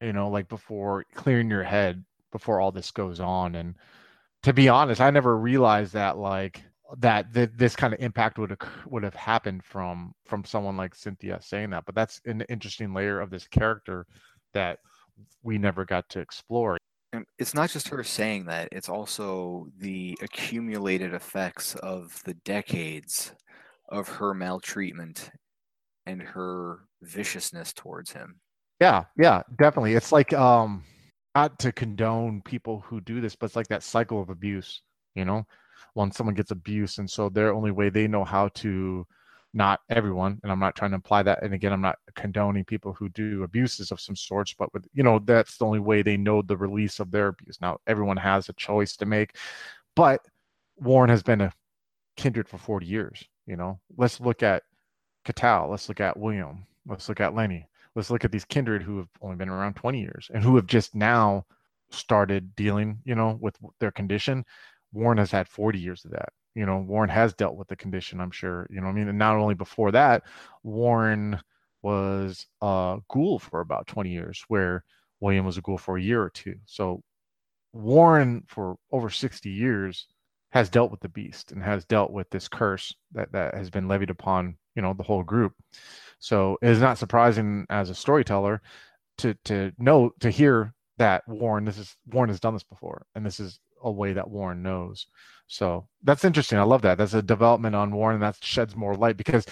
[0.00, 3.54] you know, like before clearing your head before all this goes on.
[3.54, 3.76] And
[4.42, 6.62] to be honest, I never realized that like
[6.98, 11.38] that th- this kind of impact would would have happened from from someone like Cynthia
[11.42, 11.84] saying that.
[11.86, 14.06] But that's an interesting layer of this character
[14.54, 14.80] that
[15.42, 16.78] we never got to explore.
[17.38, 23.32] It's not just her saying that, it's also the accumulated effects of the decades
[23.88, 25.30] of her maltreatment
[26.06, 28.40] and her viciousness towards him.
[28.80, 29.94] Yeah, yeah, definitely.
[29.94, 30.84] It's like um
[31.34, 34.82] not to condone people who do this, but it's like that cycle of abuse,
[35.14, 35.44] you know,
[35.94, 39.06] when someone gets abuse and so their only way they know how to
[39.52, 42.92] not everyone, and I'm not trying to imply that, and again, I'm not condoning people
[42.92, 46.16] who do abuses of some sorts, but with you know, that's the only way they
[46.16, 47.58] know the release of their abuse.
[47.60, 49.36] Now, everyone has a choice to make,
[49.96, 50.20] but
[50.78, 51.52] Warren has been a
[52.16, 53.80] kindred for 40 years, you know.
[53.96, 54.62] Let's look at
[55.24, 58.98] Catal, let's look at William, let's look at Lenny let's look at these kindred who
[58.98, 61.44] have only been around 20 years and who have just now
[61.90, 64.44] started dealing you know with their condition
[64.92, 68.20] warren has had 40 years of that you know warren has dealt with the condition
[68.20, 70.22] i'm sure you know i mean and not only before that
[70.62, 71.38] warren
[71.82, 74.84] was a ghoul for about 20 years where
[75.20, 76.56] william was a ghoul for a year or two.
[76.66, 77.02] So
[77.72, 80.08] warren for over 60 years
[80.50, 83.86] has dealt with the beast and has dealt with this curse that that has been
[83.86, 85.52] levied upon you know the whole group.
[86.18, 88.60] So it is not surprising as a storyteller
[89.18, 93.24] to to know to hear that Warren this is Warren has done this before and
[93.24, 95.06] this is a way that Warren knows.
[95.46, 96.58] So that's interesting.
[96.58, 96.98] I love that.
[96.98, 99.46] That's a development on Warren and that sheds more light because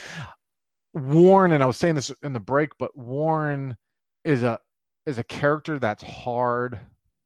[0.95, 3.77] Warren and I was saying this in the break, but Warren
[4.25, 4.59] is a
[5.07, 6.79] is a character that's hard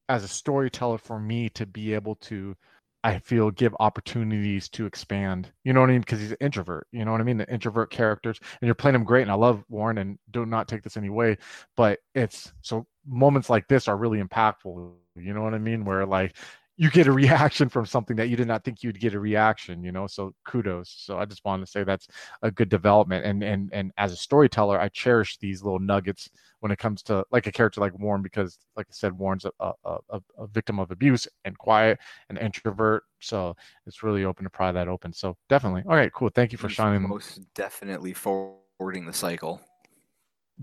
[0.09, 2.57] as a storyteller for me to be able to
[3.05, 5.51] I feel give opportunities to expand.
[5.65, 6.03] You know what I mean?
[6.03, 6.87] Because he's an introvert.
[6.93, 7.37] You know what I mean?
[7.37, 9.23] The introvert characters, and you're playing him great.
[9.23, 11.37] And I love Warren, and do not take this any way,
[11.77, 14.93] but it's so moments like this are really impactful.
[15.17, 15.85] You know what I mean?
[15.85, 16.37] Where like
[16.77, 19.83] you get a reaction from something that you did not think you'd get a reaction.
[19.85, 20.95] You know, so kudos.
[20.99, 22.09] So I just wanted to say that's
[22.43, 23.25] a good development.
[23.25, 26.31] And and and as a storyteller, I cherish these little nuggets
[26.61, 29.53] when it comes to like a character like Warren, because like I said, Warren's a,
[29.61, 33.03] a, a, a victim of abuse and quiet and introvert.
[33.21, 33.57] So
[33.87, 35.13] it's really open to pry that open.
[35.13, 35.83] So definitely.
[35.89, 36.31] All right, cool.
[36.35, 37.09] Thank you for He's shining.
[37.09, 39.61] most definitely forwarding the cycle.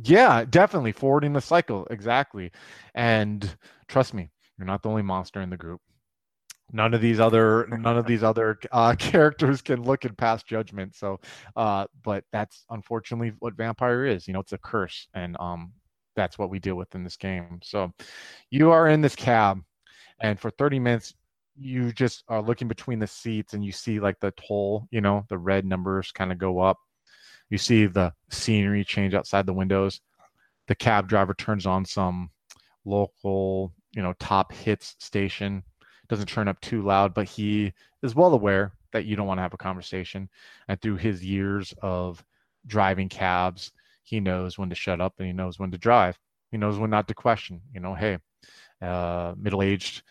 [0.01, 1.85] Yeah, definitely forwarding the cycle.
[1.91, 2.51] Exactly.
[2.95, 5.81] And trust me, you're not the only monster in the group.
[6.71, 10.95] None of these other none of these other uh, characters can look and pass judgment.
[10.95, 11.19] So,
[11.55, 14.27] uh, but that's unfortunately what vampire is.
[14.27, 15.73] You know, it's a curse, and um,
[16.15, 17.59] that's what we deal with in this game.
[17.63, 17.91] So,
[18.51, 19.61] you are in this cab,
[20.21, 21.13] and for 30 minutes,
[21.57, 24.87] you just are looking between the seats, and you see like the toll.
[24.91, 26.77] You know, the red numbers kind of go up.
[27.49, 30.01] You see the scenery change outside the windows.
[30.67, 32.29] The cab driver turns on some
[32.85, 35.63] local, you know, top hits station.
[36.09, 39.43] Doesn't turn up too loud, but he is well aware that you don't want to
[39.43, 40.27] have a conversation.
[40.67, 42.23] And through his years of
[42.65, 43.71] driving cabs,
[44.03, 46.17] he knows when to shut up and he knows when to drive.
[46.51, 47.61] He knows when not to question.
[47.71, 48.17] You know, hey,
[48.81, 50.01] uh, middle-aged,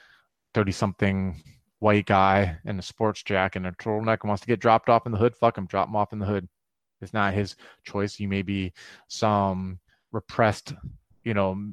[0.55, 1.43] thirty-something
[1.81, 5.13] white guy in a sports jacket and a turtleneck wants to get dropped off in
[5.13, 5.35] the hood.
[5.35, 6.49] Fuck him, drop him off in the hood.
[7.01, 8.21] It's not his choice.
[8.21, 8.73] You may be
[9.09, 9.81] some
[10.13, 10.75] repressed,
[11.25, 11.73] you know,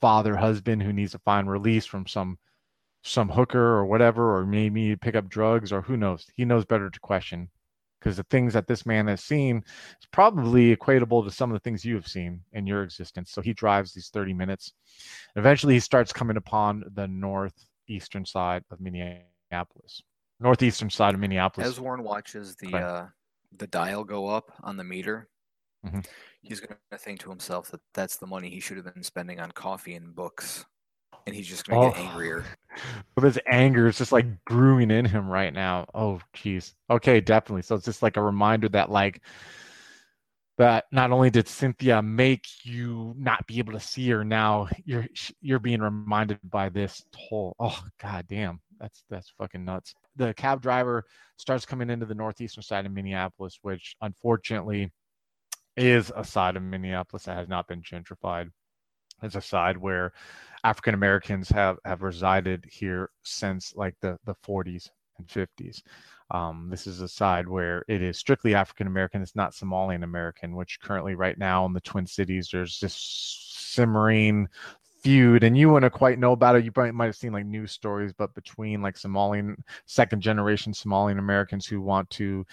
[0.00, 2.38] father husband who needs to find release from some
[3.06, 6.26] some hooker or whatever, or maybe pick up drugs or who knows.
[6.34, 7.48] He knows better to question
[8.00, 11.60] because the things that this man has seen is probably equatable to some of the
[11.60, 13.30] things you have seen in your existence.
[13.30, 14.72] So he drives these 30 minutes.
[15.36, 20.02] Eventually, he starts coming upon the northeastern side of Minneapolis.
[20.40, 21.68] Northeastern side of Minneapolis.
[21.68, 23.06] As Warren watches the uh,
[23.56, 25.28] the dial go up on the meter,
[25.86, 26.04] Mhm.
[26.42, 29.40] he's going to think to himself that that's the money he should have been spending
[29.40, 30.66] on coffee and books,
[31.26, 32.08] and he's just going to get Oh.
[32.08, 32.44] angrier.
[33.14, 34.38] But this anger is just like mm.
[34.46, 35.86] brewing in him right now.
[35.94, 36.74] Oh, geez.
[36.90, 37.62] Okay, definitely.
[37.62, 39.22] So it's just like a reminder that like
[40.58, 45.06] that not only did Cynthia make you not be able to see her, now you're
[45.40, 47.54] you're being reminded by this whole.
[47.58, 49.94] Oh, god damn, that's that's fucking nuts.
[50.16, 51.04] The cab driver
[51.36, 54.92] starts coming into the northeastern side of Minneapolis, which unfortunately
[55.76, 58.50] is a side of Minneapolis that has not been gentrified.
[59.22, 60.12] It's a side where
[60.64, 65.82] African Americans have have resided here since like the the 40s and 50s.
[66.30, 69.22] Um, this is a side where it is strictly African American.
[69.22, 74.48] It's not Somalian American, which currently right now in the Twin Cities there's this simmering
[75.06, 77.70] feud and you wouldn't quite know about it you probably might have seen like news
[77.70, 82.44] stories but between like somalian second generation somalian americans who want to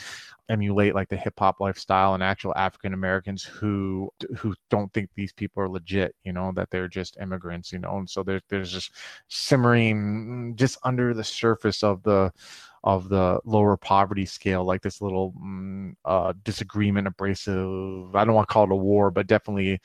[0.49, 5.33] emulate like the hip hop lifestyle and actual african americans who who don't think these
[5.33, 8.71] people are legit you know that they're just immigrants you know and so there's there's
[8.71, 8.91] just
[9.29, 12.31] simmering just under the surface of the
[12.83, 18.13] of the lower poverty scale, like this little mm, uh, disagreement, abrasive.
[18.13, 19.79] I don't want to call it a war, but definitely,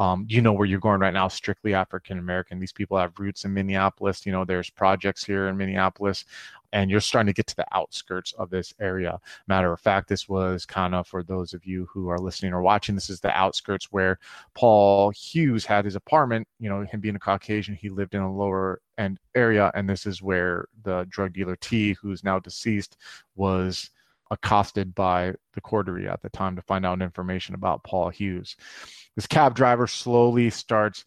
[0.00, 1.28] um, you know where you're going right now.
[1.28, 2.58] Strictly African American.
[2.58, 4.24] These people have roots in Minneapolis.
[4.24, 6.24] You know, there's projects here in Minneapolis
[6.72, 9.18] and you're starting to get to the outskirts of this area.
[9.46, 12.62] Matter of fact, this was kind of for those of you who are listening or
[12.62, 14.18] watching, this is the outskirts where
[14.54, 16.46] Paul Hughes had his apartment.
[16.58, 20.06] You know, him being a Caucasian, he lived in a lower end area, and this
[20.06, 22.96] is where the drug dealer T, who's now deceased,
[23.34, 23.90] was
[24.30, 28.56] accosted by the coterie at the time to find out information about Paul Hughes.
[29.16, 31.04] This cab driver slowly starts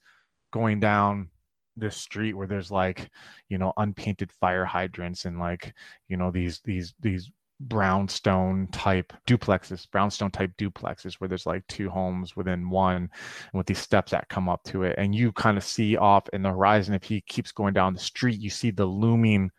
[0.52, 1.30] going down
[1.76, 3.10] this street where there's like
[3.50, 5.74] you know unpainted fire hydrants and like
[6.08, 11.90] you know these these these brownstone type duplexes brownstone type duplexes where there's like two
[11.90, 13.10] homes within one and
[13.54, 16.42] with these steps that come up to it and you kind of see off in
[16.42, 19.50] the horizon if he keeps going down the street you see the looming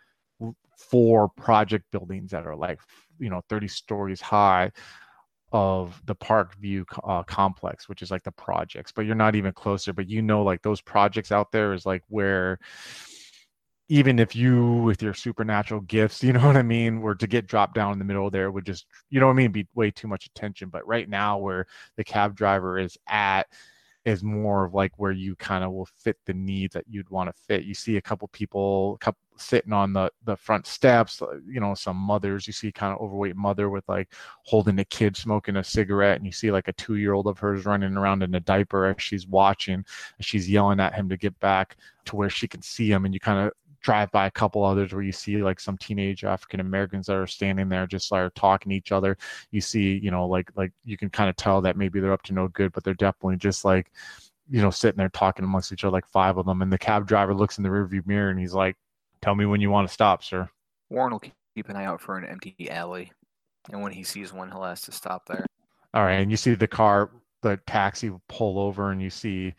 [0.77, 2.79] four project buildings that are like
[3.18, 4.70] you know 30 stories high
[5.53, 9.53] of the park view uh, complex which is like the projects but you're not even
[9.53, 12.59] closer but you know like those projects out there is like where
[13.88, 17.46] even if you with your supernatural gifts you know what i mean were to get
[17.46, 19.90] dropped down in the middle there would just you know what i mean be way
[19.90, 20.68] too much attention.
[20.68, 23.46] But right now where the cab driver is at
[24.05, 27.29] is more of like where you kind of will fit the needs that you'd want
[27.29, 27.64] to fit.
[27.64, 31.75] You see a couple people, couple sitting on the the front steps, uh, you know,
[31.75, 32.47] some mothers.
[32.47, 34.12] You see kind of overweight mother with like
[34.45, 37.38] holding a kid smoking a cigarette, and you see like a two year old of
[37.38, 39.75] hers running around in a diaper as she's watching.
[39.75, 39.85] And
[40.21, 43.21] she's yelling at him to get back to where she can see him, and you
[43.21, 43.53] kind of
[43.85, 47.27] drive by a couple others where you see like some teenage African Americans that are
[47.27, 49.16] standing there just like talking to each other.
[49.51, 52.23] You see, you know, like like you can kind of tell that maybe they're up
[52.23, 53.92] to no good, but they're definitely just like,
[54.49, 56.62] you know, sitting there talking amongst each other, like five of them.
[56.62, 58.77] And the cab driver looks in the rearview mirror and he's like,
[59.20, 60.49] "Tell me when you want to stop, sir."
[60.88, 61.23] Warren will
[61.55, 63.12] keep an eye out for an empty alley,
[63.70, 65.44] and when he sees one, he'll ask to stop there.
[65.92, 67.11] All right, and you see the car,
[67.42, 69.55] the taxi pull over, and you see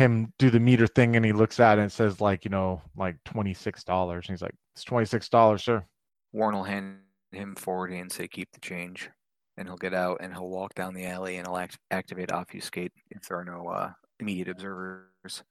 [0.00, 2.80] him do the meter thing and he looks at it and says like you know
[2.96, 5.84] like $26 and he's like it's $26 sir.
[6.32, 6.96] Warren will hand
[7.32, 9.10] him 40 and say keep the change
[9.58, 12.92] and he'll get out and he'll walk down the alley and he'll act- activate obfuscate
[13.10, 15.42] if there are no uh, immediate observers.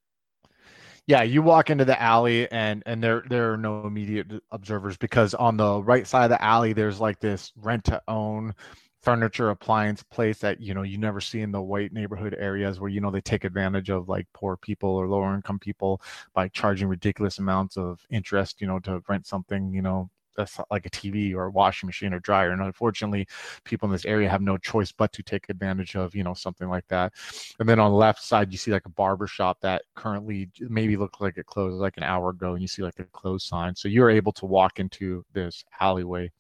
[1.06, 5.36] Yeah you walk into the alley and and there there are no immediate observers because
[5.36, 8.56] on the right side of the alley there's like this rent to own
[9.02, 12.90] furniture appliance place that you know you never see in the white neighborhood areas where
[12.90, 16.02] you know they take advantage of like poor people or lower income people
[16.34, 20.10] by charging ridiculous amounts of interest you know to rent something you know
[20.40, 22.52] that's like a TV or a washing machine or dryer.
[22.52, 23.28] And unfortunately,
[23.66, 26.70] people in this area have no choice but to take advantage of, you know, something
[26.70, 27.14] like that.
[27.60, 30.96] And then on the left side, you see like a barber shop that currently maybe
[30.98, 33.76] looked like it closed like an hour ago, and you see like a closed sign.
[33.76, 36.32] So you're able to walk into this alleyway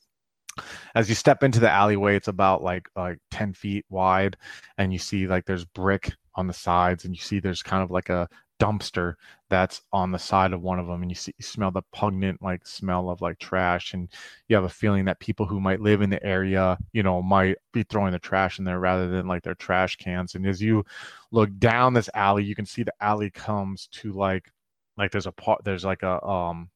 [0.95, 4.37] as you step into the alleyway it's about like like 10 feet wide
[4.77, 7.91] and you see like there's brick on the sides and you see there's kind of
[7.91, 8.27] like a
[8.59, 9.13] dumpster
[9.49, 12.41] that's on the side of one of them and you see you smell the pungent
[12.41, 14.09] like smell of like trash and
[14.47, 17.55] you have a feeling that people who might live in the area you know might
[17.71, 20.83] be throwing the trash in there rather than like their trash cans and as you
[21.31, 24.51] look down this alley you can see the alley comes to like
[24.97, 26.69] like there's a part there's like a um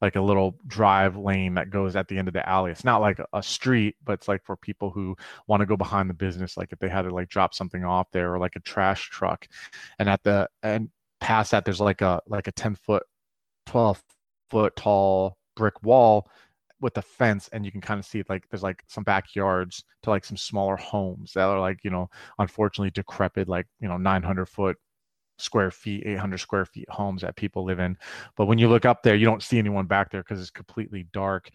[0.00, 2.70] like a little drive lane that goes at the end of the alley.
[2.70, 6.08] It's not like a, street, but it's like for people who want to go behind
[6.08, 8.60] the business, like if they had to like drop something off there or like a
[8.60, 9.48] trash truck.
[9.98, 10.90] And at the and
[11.20, 13.02] past that there's like a like a 10 foot,
[13.66, 14.02] 12
[14.50, 16.28] foot tall brick wall
[16.80, 20.10] with a fence and you can kind of see like there's like some backyards to
[20.10, 24.46] like some smaller homes that are like, you know, unfortunately decrepit, like, you know, 900
[24.46, 24.76] foot
[25.38, 27.96] square feet, 800 square feet homes that people live in.
[28.36, 31.06] But when you look up there, you don't see anyone back there because it's completely
[31.12, 31.50] dark.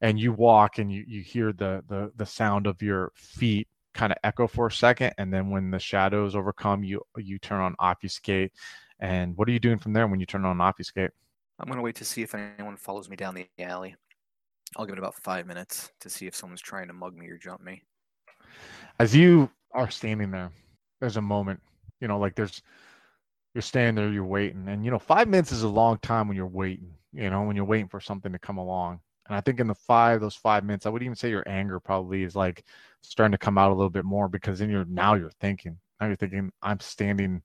[0.00, 4.12] And you walk and you, you hear the, the the sound of your feet kind
[4.12, 7.74] of echo for a second, and then when the shadows overcome, you you turn on
[7.80, 8.52] obfuscate.
[9.00, 11.10] And what are you doing from there when you turn on obfuscate?
[11.58, 13.96] I'm gonna wait to see if anyone follows me down the alley.
[14.76, 17.38] I'll give it about five minutes to see if someone's trying to mug me or
[17.38, 17.82] jump me.
[19.00, 20.50] As you are standing there,
[21.00, 21.60] there's a moment,
[22.00, 22.62] you know, like there's
[23.58, 26.36] you're standing there, you're waiting, and you know, five minutes is a long time when
[26.36, 26.94] you're waiting.
[27.12, 29.00] You know, when you're waiting for something to come along.
[29.26, 31.80] And I think in the five, those five minutes, I would even say your anger
[31.80, 32.64] probably is like
[33.00, 36.06] starting to come out a little bit more because then you're now you're thinking, now
[36.06, 37.42] you're thinking, I'm standing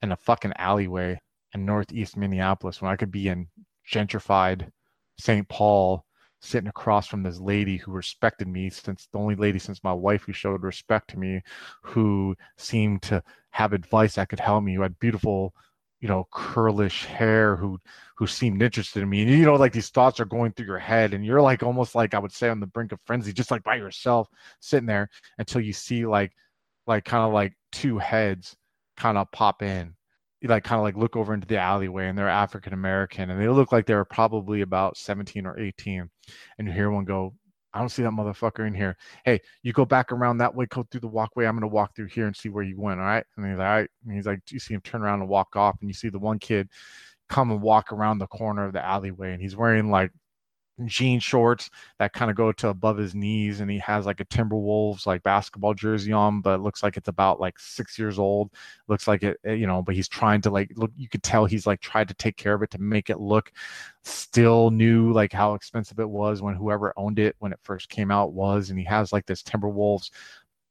[0.00, 1.20] in a fucking alleyway
[1.54, 3.48] in northeast Minneapolis when I could be in
[3.90, 4.70] gentrified
[5.18, 5.48] St.
[5.48, 6.04] Paul
[6.40, 10.22] sitting across from this lady who respected me since the only lady since my wife
[10.22, 11.42] who showed respect to me
[11.82, 13.20] who seemed to
[13.52, 14.74] have advice that could help me.
[14.74, 15.54] Who had beautiful
[16.02, 17.78] you know curlish hair who
[18.16, 19.22] who seemed interested in me.
[19.22, 21.94] And you know like these thoughts are going through your head and you're like almost
[21.94, 24.28] like i would say on the brink of frenzy just like by yourself
[24.60, 26.32] sitting there until you see like
[26.86, 28.56] like kind of like two heads
[28.96, 29.94] kind of pop in.
[30.40, 33.40] You like kind of like look over into the alleyway and they're african american and
[33.40, 36.10] they look like they were probably about 17 or 18
[36.58, 37.32] and you hear one go
[37.74, 38.96] I don't see that motherfucker in here.
[39.24, 41.46] Hey, you go back around that way, go through the walkway.
[41.46, 43.00] I'm gonna walk through here and see where you went.
[43.00, 43.24] All right.
[43.36, 43.90] And he's like, all right.
[44.04, 46.18] And he's like, you see him turn around and walk off, and you see the
[46.18, 46.68] one kid
[47.28, 50.12] come and walk around the corner of the alleyway, and he's wearing like
[50.86, 54.24] jean shorts that kind of go to above his knees and he has like a
[54.26, 58.50] timberwolves like basketball jersey on but looks like it's about like six years old.
[58.88, 61.46] Looks like it eh, you know but he's trying to like look you could tell
[61.46, 63.52] he's like tried to take care of it to make it look
[64.02, 68.10] still new like how expensive it was when whoever owned it when it first came
[68.10, 70.10] out was and he has like this timberwolves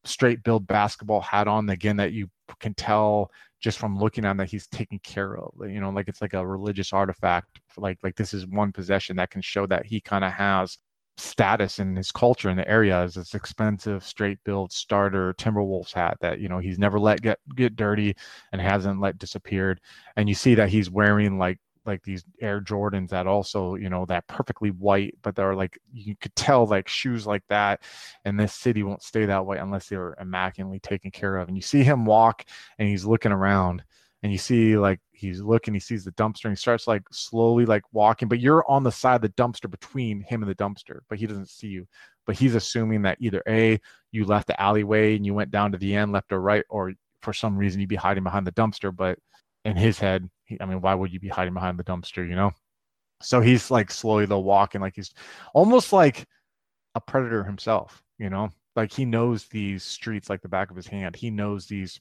[0.04, 2.28] straight build basketball hat on again that you
[2.60, 3.30] can tell
[3.60, 6.46] just from looking at that he's taken care of you know like it's like a
[6.46, 10.32] religious artifact like like this is one possession that can show that he kind of
[10.32, 10.78] has
[11.18, 16.18] status in his culture in the area as this expensive straight build starter timberwolves hat
[16.22, 18.16] that you know he's never let get get dirty
[18.52, 19.80] and hasn't let disappeared.
[20.16, 24.06] And you see that he's wearing like like these Air Jordans that also, you know,
[24.06, 27.82] that perfectly white, but they're like you could tell like shoes like that
[28.26, 31.48] and this city won't stay that way unless they're immaculately taken care of.
[31.48, 32.46] And you see him walk
[32.78, 33.84] and he's looking around
[34.24, 37.66] and you see like he's looking, he sees the dumpster and he starts like slowly
[37.66, 41.00] like walking, but you're on the side of the dumpster between him and the dumpster,
[41.10, 41.88] but he doesn't see you.
[42.28, 43.80] But he's assuming that either A,
[44.12, 46.94] you left the alleyway and you went down to the end, left or right, or
[47.22, 49.18] for some reason you'd be hiding behind the dumpster, but
[49.66, 52.52] in his head, I mean, why would you be hiding behind the dumpster, you know?
[53.22, 55.14] So he's like slowly though walking, like he's
[55.54, 56.26] almost like
[56.96, 58.50] a predator himself, you know?
[58.76, 61.16] Like he knows these streets like the back of his hand.
[61.16, 62.00] He knows these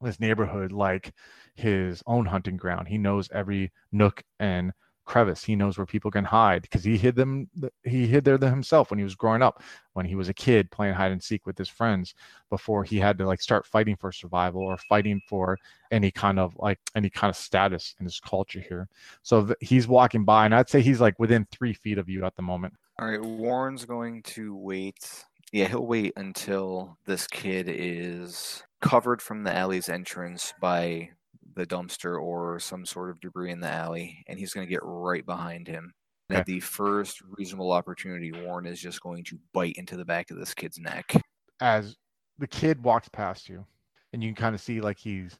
[0.00, 1.12] this neighborhood like
[1.54, 2.88] his own hunting ground.
[2.88, 4.72] He knows every nook and
[5.04, 5.42] crevice.
[5.42, 7.48] He knows where people can hide because he hid them.
[7.84, 9.62] He hid there himself when he was growing up,
[9.94, 12.14] when he was a kid playing hide and seek with his friends
[12.50, 15.58] before he had to like start fighting for survival or fighting for
[15.90, 18.88] any kind of like any kind of status in his culture here.
[19.22, 22.36] So he's walking by, and I'd say he's like within three feet of you at
[22.36, 22.74] the moment.
[22.98, 25.24] All right, Warren's going to wait.
[25.52, 31.10] Yeah, he'll wait until this kid is covered from the alley's entrance by
[31.54, 34.80] the dumpster or some sort of debris in the alley, and he's going to get
[34.82, 35.92] right behind him.
[36.28, 40.30] And at the first reasonable opportunity, Warren is just going to bite into the back
[40.30, 41.14] of this kid's neck.
[41.60, 41.96] As
[42.38, 43.66] the kid walks past you,
[44.12, 45.38] and you can kind of see like he's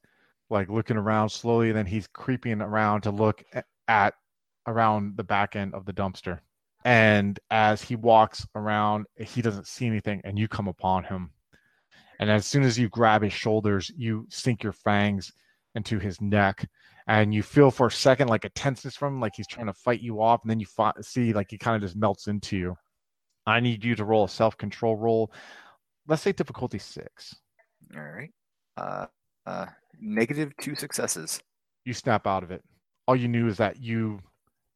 [0.50, 3.42] like looking around slowly, and then he's creeping around to look
[3.88, 4.14] at
[4.66, 6.40] around the back end of the dumpster.
[6.84, 11.30] And as he walks around, he doesn't see anything, and you come upon him.
[12.18, 15.32] And as soon as you grab his shoulders, you sink your fangs
[15.74, 16.68] into his neck
[17.06, 19.72] and you feel for a second like a tenseness from him like he's trying to
[19.72, 22.56] fight you off and then you fi- see like he kind of just melts into
[22.56, 22.76] you.
[23.46, 25.32] I need you to roll a self-control roll.
[26.06, 27.34] Let's say difficulty six.
[27.94, 28.30] All right
[28.76, 29.06] uh
[29.46, 29.66] uh
[30.00, 31.40] negative two successes.
[31.84, 32.62] You snap out of it.
[33.08, 34.20] All you knew is that you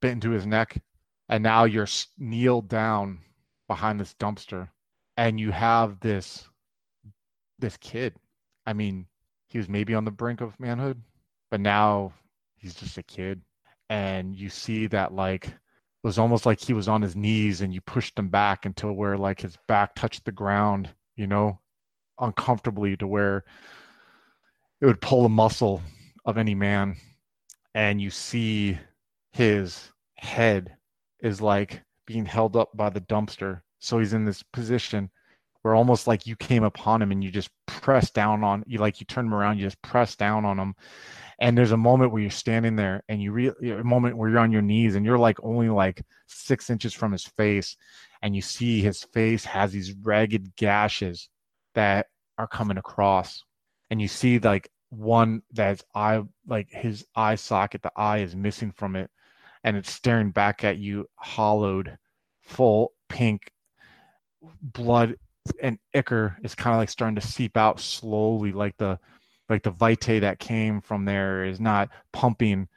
[0.01, 0.81] bit into his neck
[1.29, 1.87] and now you're
[2.19, 3.19] kneeled down
[3.69, 4.69] behind this dumpster
[5.17, 6.49] and you have this
[7.59, 8.15] this kid.
[8.67, 9.07] I mean
[9.49, 11.01] he was maybe on the brink of manhood,
[11.51, 12.13] but now
[12.57, 13.43] he's just a kid.
[13.89, 15.55] And you see that like it
[16.03, 19.17] was almost like he was on his knees and you pushed him back until where
[19.17, 21.61] like his back touched the ground, you know,
[22.19, 23.45] uncomfortably to where
[24.81, 25.81] it would pull a muscle
[26.25, 26.97] of any man.
[27.75, 28.79] And you see
[29.33, 30.77] his head
[31.21, 33.61] is like being held up by the dumpster.
[33.79, 35.11] So he's in this position
[35.67, 39.01] where almost like you came upon him and you just press down on you like
[39.01, 40.75] you turn him around you just press down on him
[41.39, 44.39] And there's a moment where you're standing there and you re- a moment where you're
[44.39, 47.77] on your knees and you're like only like six inches from his face.
[48.23, 51.29] And you see his face has these ragged gashes
[51.75, 52.07] that
[52.39, 53.43] are coming across.
[53.91, 58.73] And you see like one that's eye, like his eye socket, the eye is missing
[58.73, 59.11] from it.
[59.63, 61.99] And it's staring back at you, hollowed,
[62.43, 63.51] full pink
[64.63, 65.17] blood
[65.61, 68.99] and ichor is kind of like starting to seep out slowly like the
[69.49, 72.69] like the vitae that came from there is not pumping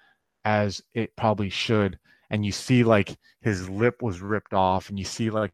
[0.45, 1.97] as it probably should.
[2.29, 5.51] And you see like his lip was ripped off and you see like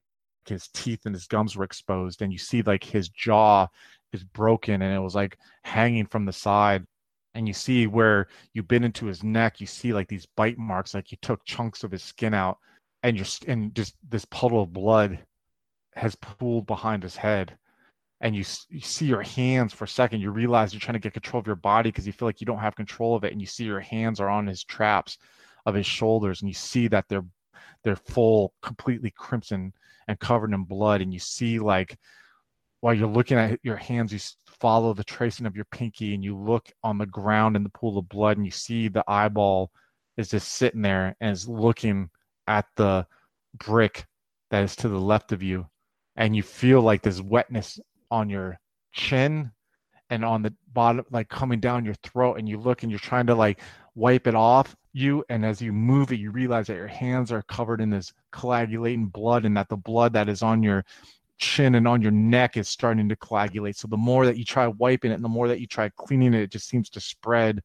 [0.47, 3.67] his teeth and his gums were exposed and you see like his jaw
[4.13, 6.85] is broken and it was like hanging from the side.
[7.33, 10.93] And you see where you bit into his neck you see like these bite marks
[10.93, 12.57] like you took chunks of his skin out
[13.03, 15.19] and you're and just this puddle of blood
[15.95, 17.57] has pooled behind his head
[18.21, 21.13] and you, you see your hands for a second you realize you're trying to get
[21.13, 23.41] control of your body because you feel like you don't have control of it and
[23.41, 25.17] you see your hands are on his traps
[25.65, 27.25] of his shoulders and you see that they're
[27.83, 29.73] they're full completely crimson
[30.07, 31.97] and covered in blood and you see like
[32.81, 34.19] while you're looking at your hands you
[34.59, 37.97] follow the tracing of your pinky and you look on the ground in the pool
[37.97, 39.71] of blood and you see the eyeball
[40.17, 42.09] is just sitting there and is looking
[42.47, 43.05] at the
[43.57, 44.05] brick
[44.51, 45.67] that is to the left of you
[46.15, 47.79] and you feel like this wetness
[48.11, 48.59] on your
[48.93, 49.51] chin
[50.09, 53.25] and on the bottom like coming down your throat and you look and you're trying
[53.25, 53.59] to like
[53.95, 57.41] wipe it off you and as you move it you realize that your hands are
[57.43, 60.85] covered in this coagulating blood and that the blood that is on your
[61.37, 63.75] chin and on your neck is starting to coagulate.
[63.75, 66.33] So the more that you try wiping it and the more that you try cleaning
[66.33, 67.61] it it just seems to spread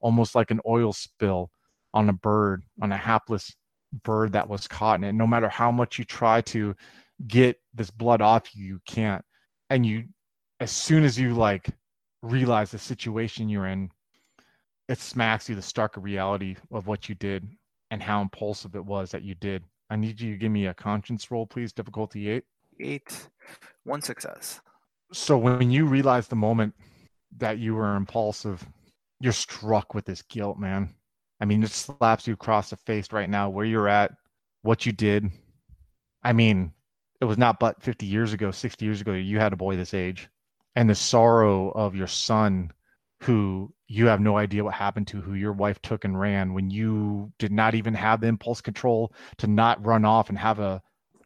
[0.00, 1.50] almost like an oil spill
[1.94, 3.54] on a bird on a hapless
[4.02, 5.12] bird that was caught in it.
[5.14, 6.74] No matter how much you try to
[7.26, 9.24] get this blood off you you can't.
[9.70, 10.04] And you
[10.60, 11.68] as soon as you like
[12.22, 13.90] realize the situation you're in
[14.88, 17.48] it smacks you the stark reality of what you did
[17.90, 19.64] and how impulsive it was that you did.
[19.90, 22.44] I need you to give me a conscience roll please difficulty eight.
[22.80, 23.28] Eight,
[23.84, 24.60] one success.
[25.12, 26.74] so when you realize the moment
[27.38, 28.66] that you were impulsive
[29.20, 30.94] you're struck with this guilt man.
[31.40, 34.12] I mean it slaps you across the face right now where you're at
[34.62, 35.30] what you did.
[36.22, 36.72] I mean
[37.20, 39.94] it was not but 50 years ago 60 years ago you had a boy this
[39.94, 40.28] age
[40.74, 42.70] and the sorrow of your son
[43.22, 46.70] who you have no idea what happened to who your wife took and ran when
[46.70, 50.82] you did not even have the impulse control to not run off and have a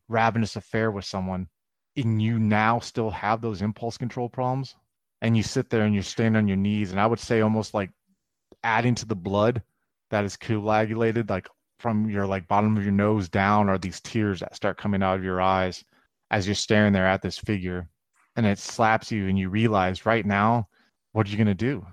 [0.08, 1.48] ravenous affair with someone.
[1.96, 4.74] And you now still have those impulse control problems
[5.20, 6.92] and you sit there and you're standing on your knees.
[6.92, 7.90] And i would say almost like
[8.62, 9.62] adding to the blood
[10.10, 11.48] that is coagulated like
[11.80, 15.16] from your like bottom of your nose down are these tears that start coming out
[15.16, 15.84] of your eyes
[16.30, 17.88] as you're staring there at this figure
[18.36, 20.68] and it slaps you and you realize right now
[21.12, 21.84] what are you going to do.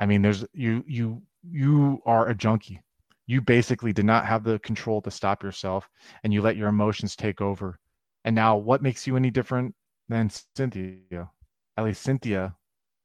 [0.00, 2.80] I mean there's you you you are a junkie.
[3.26, 5.88] You basically did not have the control to stop yourself
[6.24, 7.78] and you let your emotions take over.
[8.24, 9.74] And now what makes you any different
[10.08, 11.30] than cynthia?
[11.76, 12.54] At least cynthia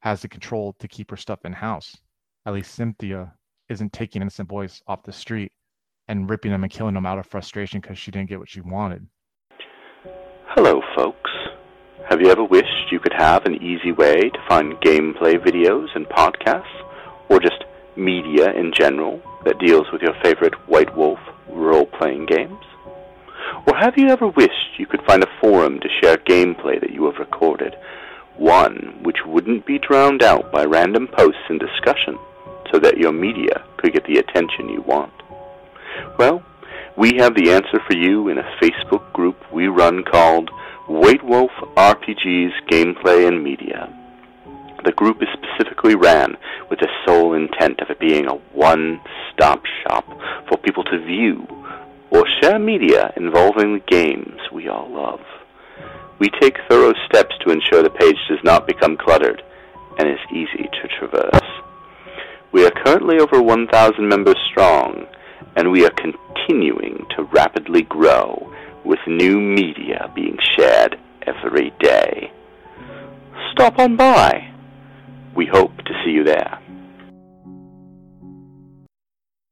[0.01, 1.95] has the control to keep her stuff in house
[2.45, 3.33] at least cynthia
[3.69, 5.51] isn't taking innocent boys off the street
[6.07, 8.61] and ripping them and killing them out of frustration because she didn't get what she
[8.61, 9.07] wanted
[10.55, 11.31] Hello, folks.
[12.07, 16.05] Have you ever wished you could have an easy way to find gameplay videos and
[16.05, 16.83] podcasts,
[17.27, 17.63] or just
[17.95, 21.17] media in general that deals with your favorite White Wolf
[21.49, 22.63] role playing games?
[23.65, 27.05] Or have you ever wished you could find a forum to share gameplay that you
[27.05, 27.75] have recorded,
[28.37, 32.19] one which wouldn't be drowned out by random posts and discussion,
[32.71, 35.22] so that your media could get the attention you want?
[36.17, 36.43] Well,
[36.97, 40.49] we have the answer for you in a Facebook group we run called
[40.87, 43.91] White Wolf RPGs Gameplay and Media.
[44.83, 46.35] The group is specifically ran
[46.69, 48.99] with the sole intent of it being a one
[49.31, 50.05] stop shop
[50.47, 51.47] for people to view
[52.11, 55.21] or share media involving the games we all love.
[56.19, 59.41] We take thorough steps to ensure the page does not become cluttered
[59.97, 61.49] and is easy to traverse.
[62.51, 65.07] We are currently over 1,000 members strong,
[65.55, 68.51] and we are continuing to rapidly grow
[68.85, 72.31] with new media being shared every day.
[73.51, 74.49] Stop on by.
[75.35, 76.59] We hope to see you there.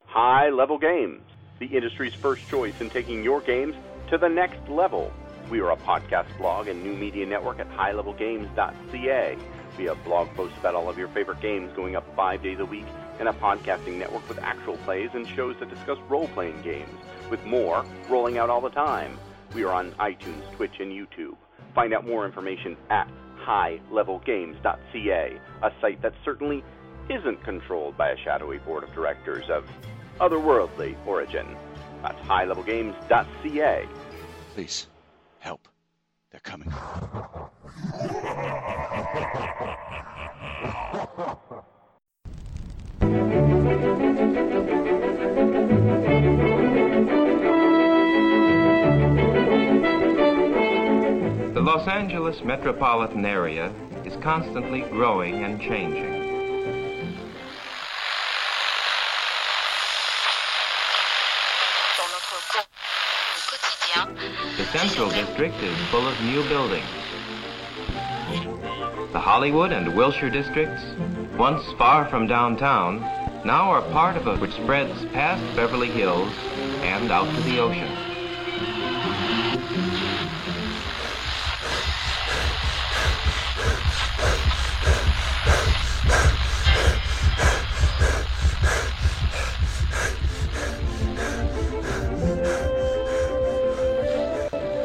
[0.05, 1.21] High Level Games,
[1.59, 3.75] the industry's first choice in taking your games
[4.09, 5.11] to the next level.
[5.49, 9.37] We are a podcast blog and new media network at highlevelgames.ca.
[9.77, 12.65] We have blog posts about all of your favorite games going up five days a
[12.65, 12.85] week,
[13.21, 16.89] and a podcasting network with actual plays and shows that discuss role playing games,
[17.29, 19.17] with more rolling out all the time.
[19.53, 21.35] We are on iTunes, Twitch, and YouTube.
[21.75, 23.07] Find out more information at
[23.45, 26.63] highlevelgames.ca, a site that certainly
[27.11, 29.65] isn't controlled by a shadowy board of directors of
[30.19, 31.45] otherworldly origin.
[32.01, 33.87] That's highlevelgames.ca.
[34.55, 34.87] Please,
[35.39, 35.67] help.
[36.31, 36.73] They're coming.
[51.53, 53.73] The Los Angeles metropolitan area
[54.05, 56.21] is constantly growing and changing.
[64.55, 66.87] The Central District is full of new buildings.
[69.11, 70.81] The Hollywood and Wilshire districts,
[71.37, 72.99] once far from downtown,
[73.45, 76.33] now are part of a which spreads past Beverly Hills
[76.81, 77.87] and out to the ocean.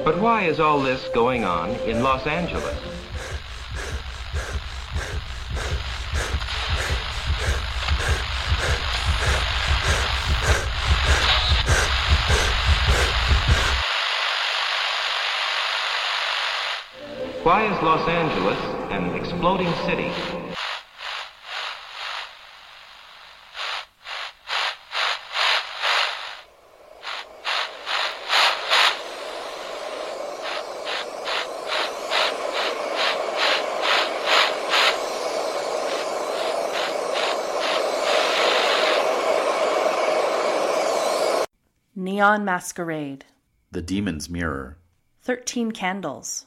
[0.05, 2.96] But why is all this going on in Los Angeles?
[17.47, 18.59] Why is Los Angeles
[18.91, 20.11] an exploding city?
[41.95, 43.25] Neon Masquerade,
[43.71, 44.79] The Demon's Mirror.
[45.23, 46.47] 13 Candles,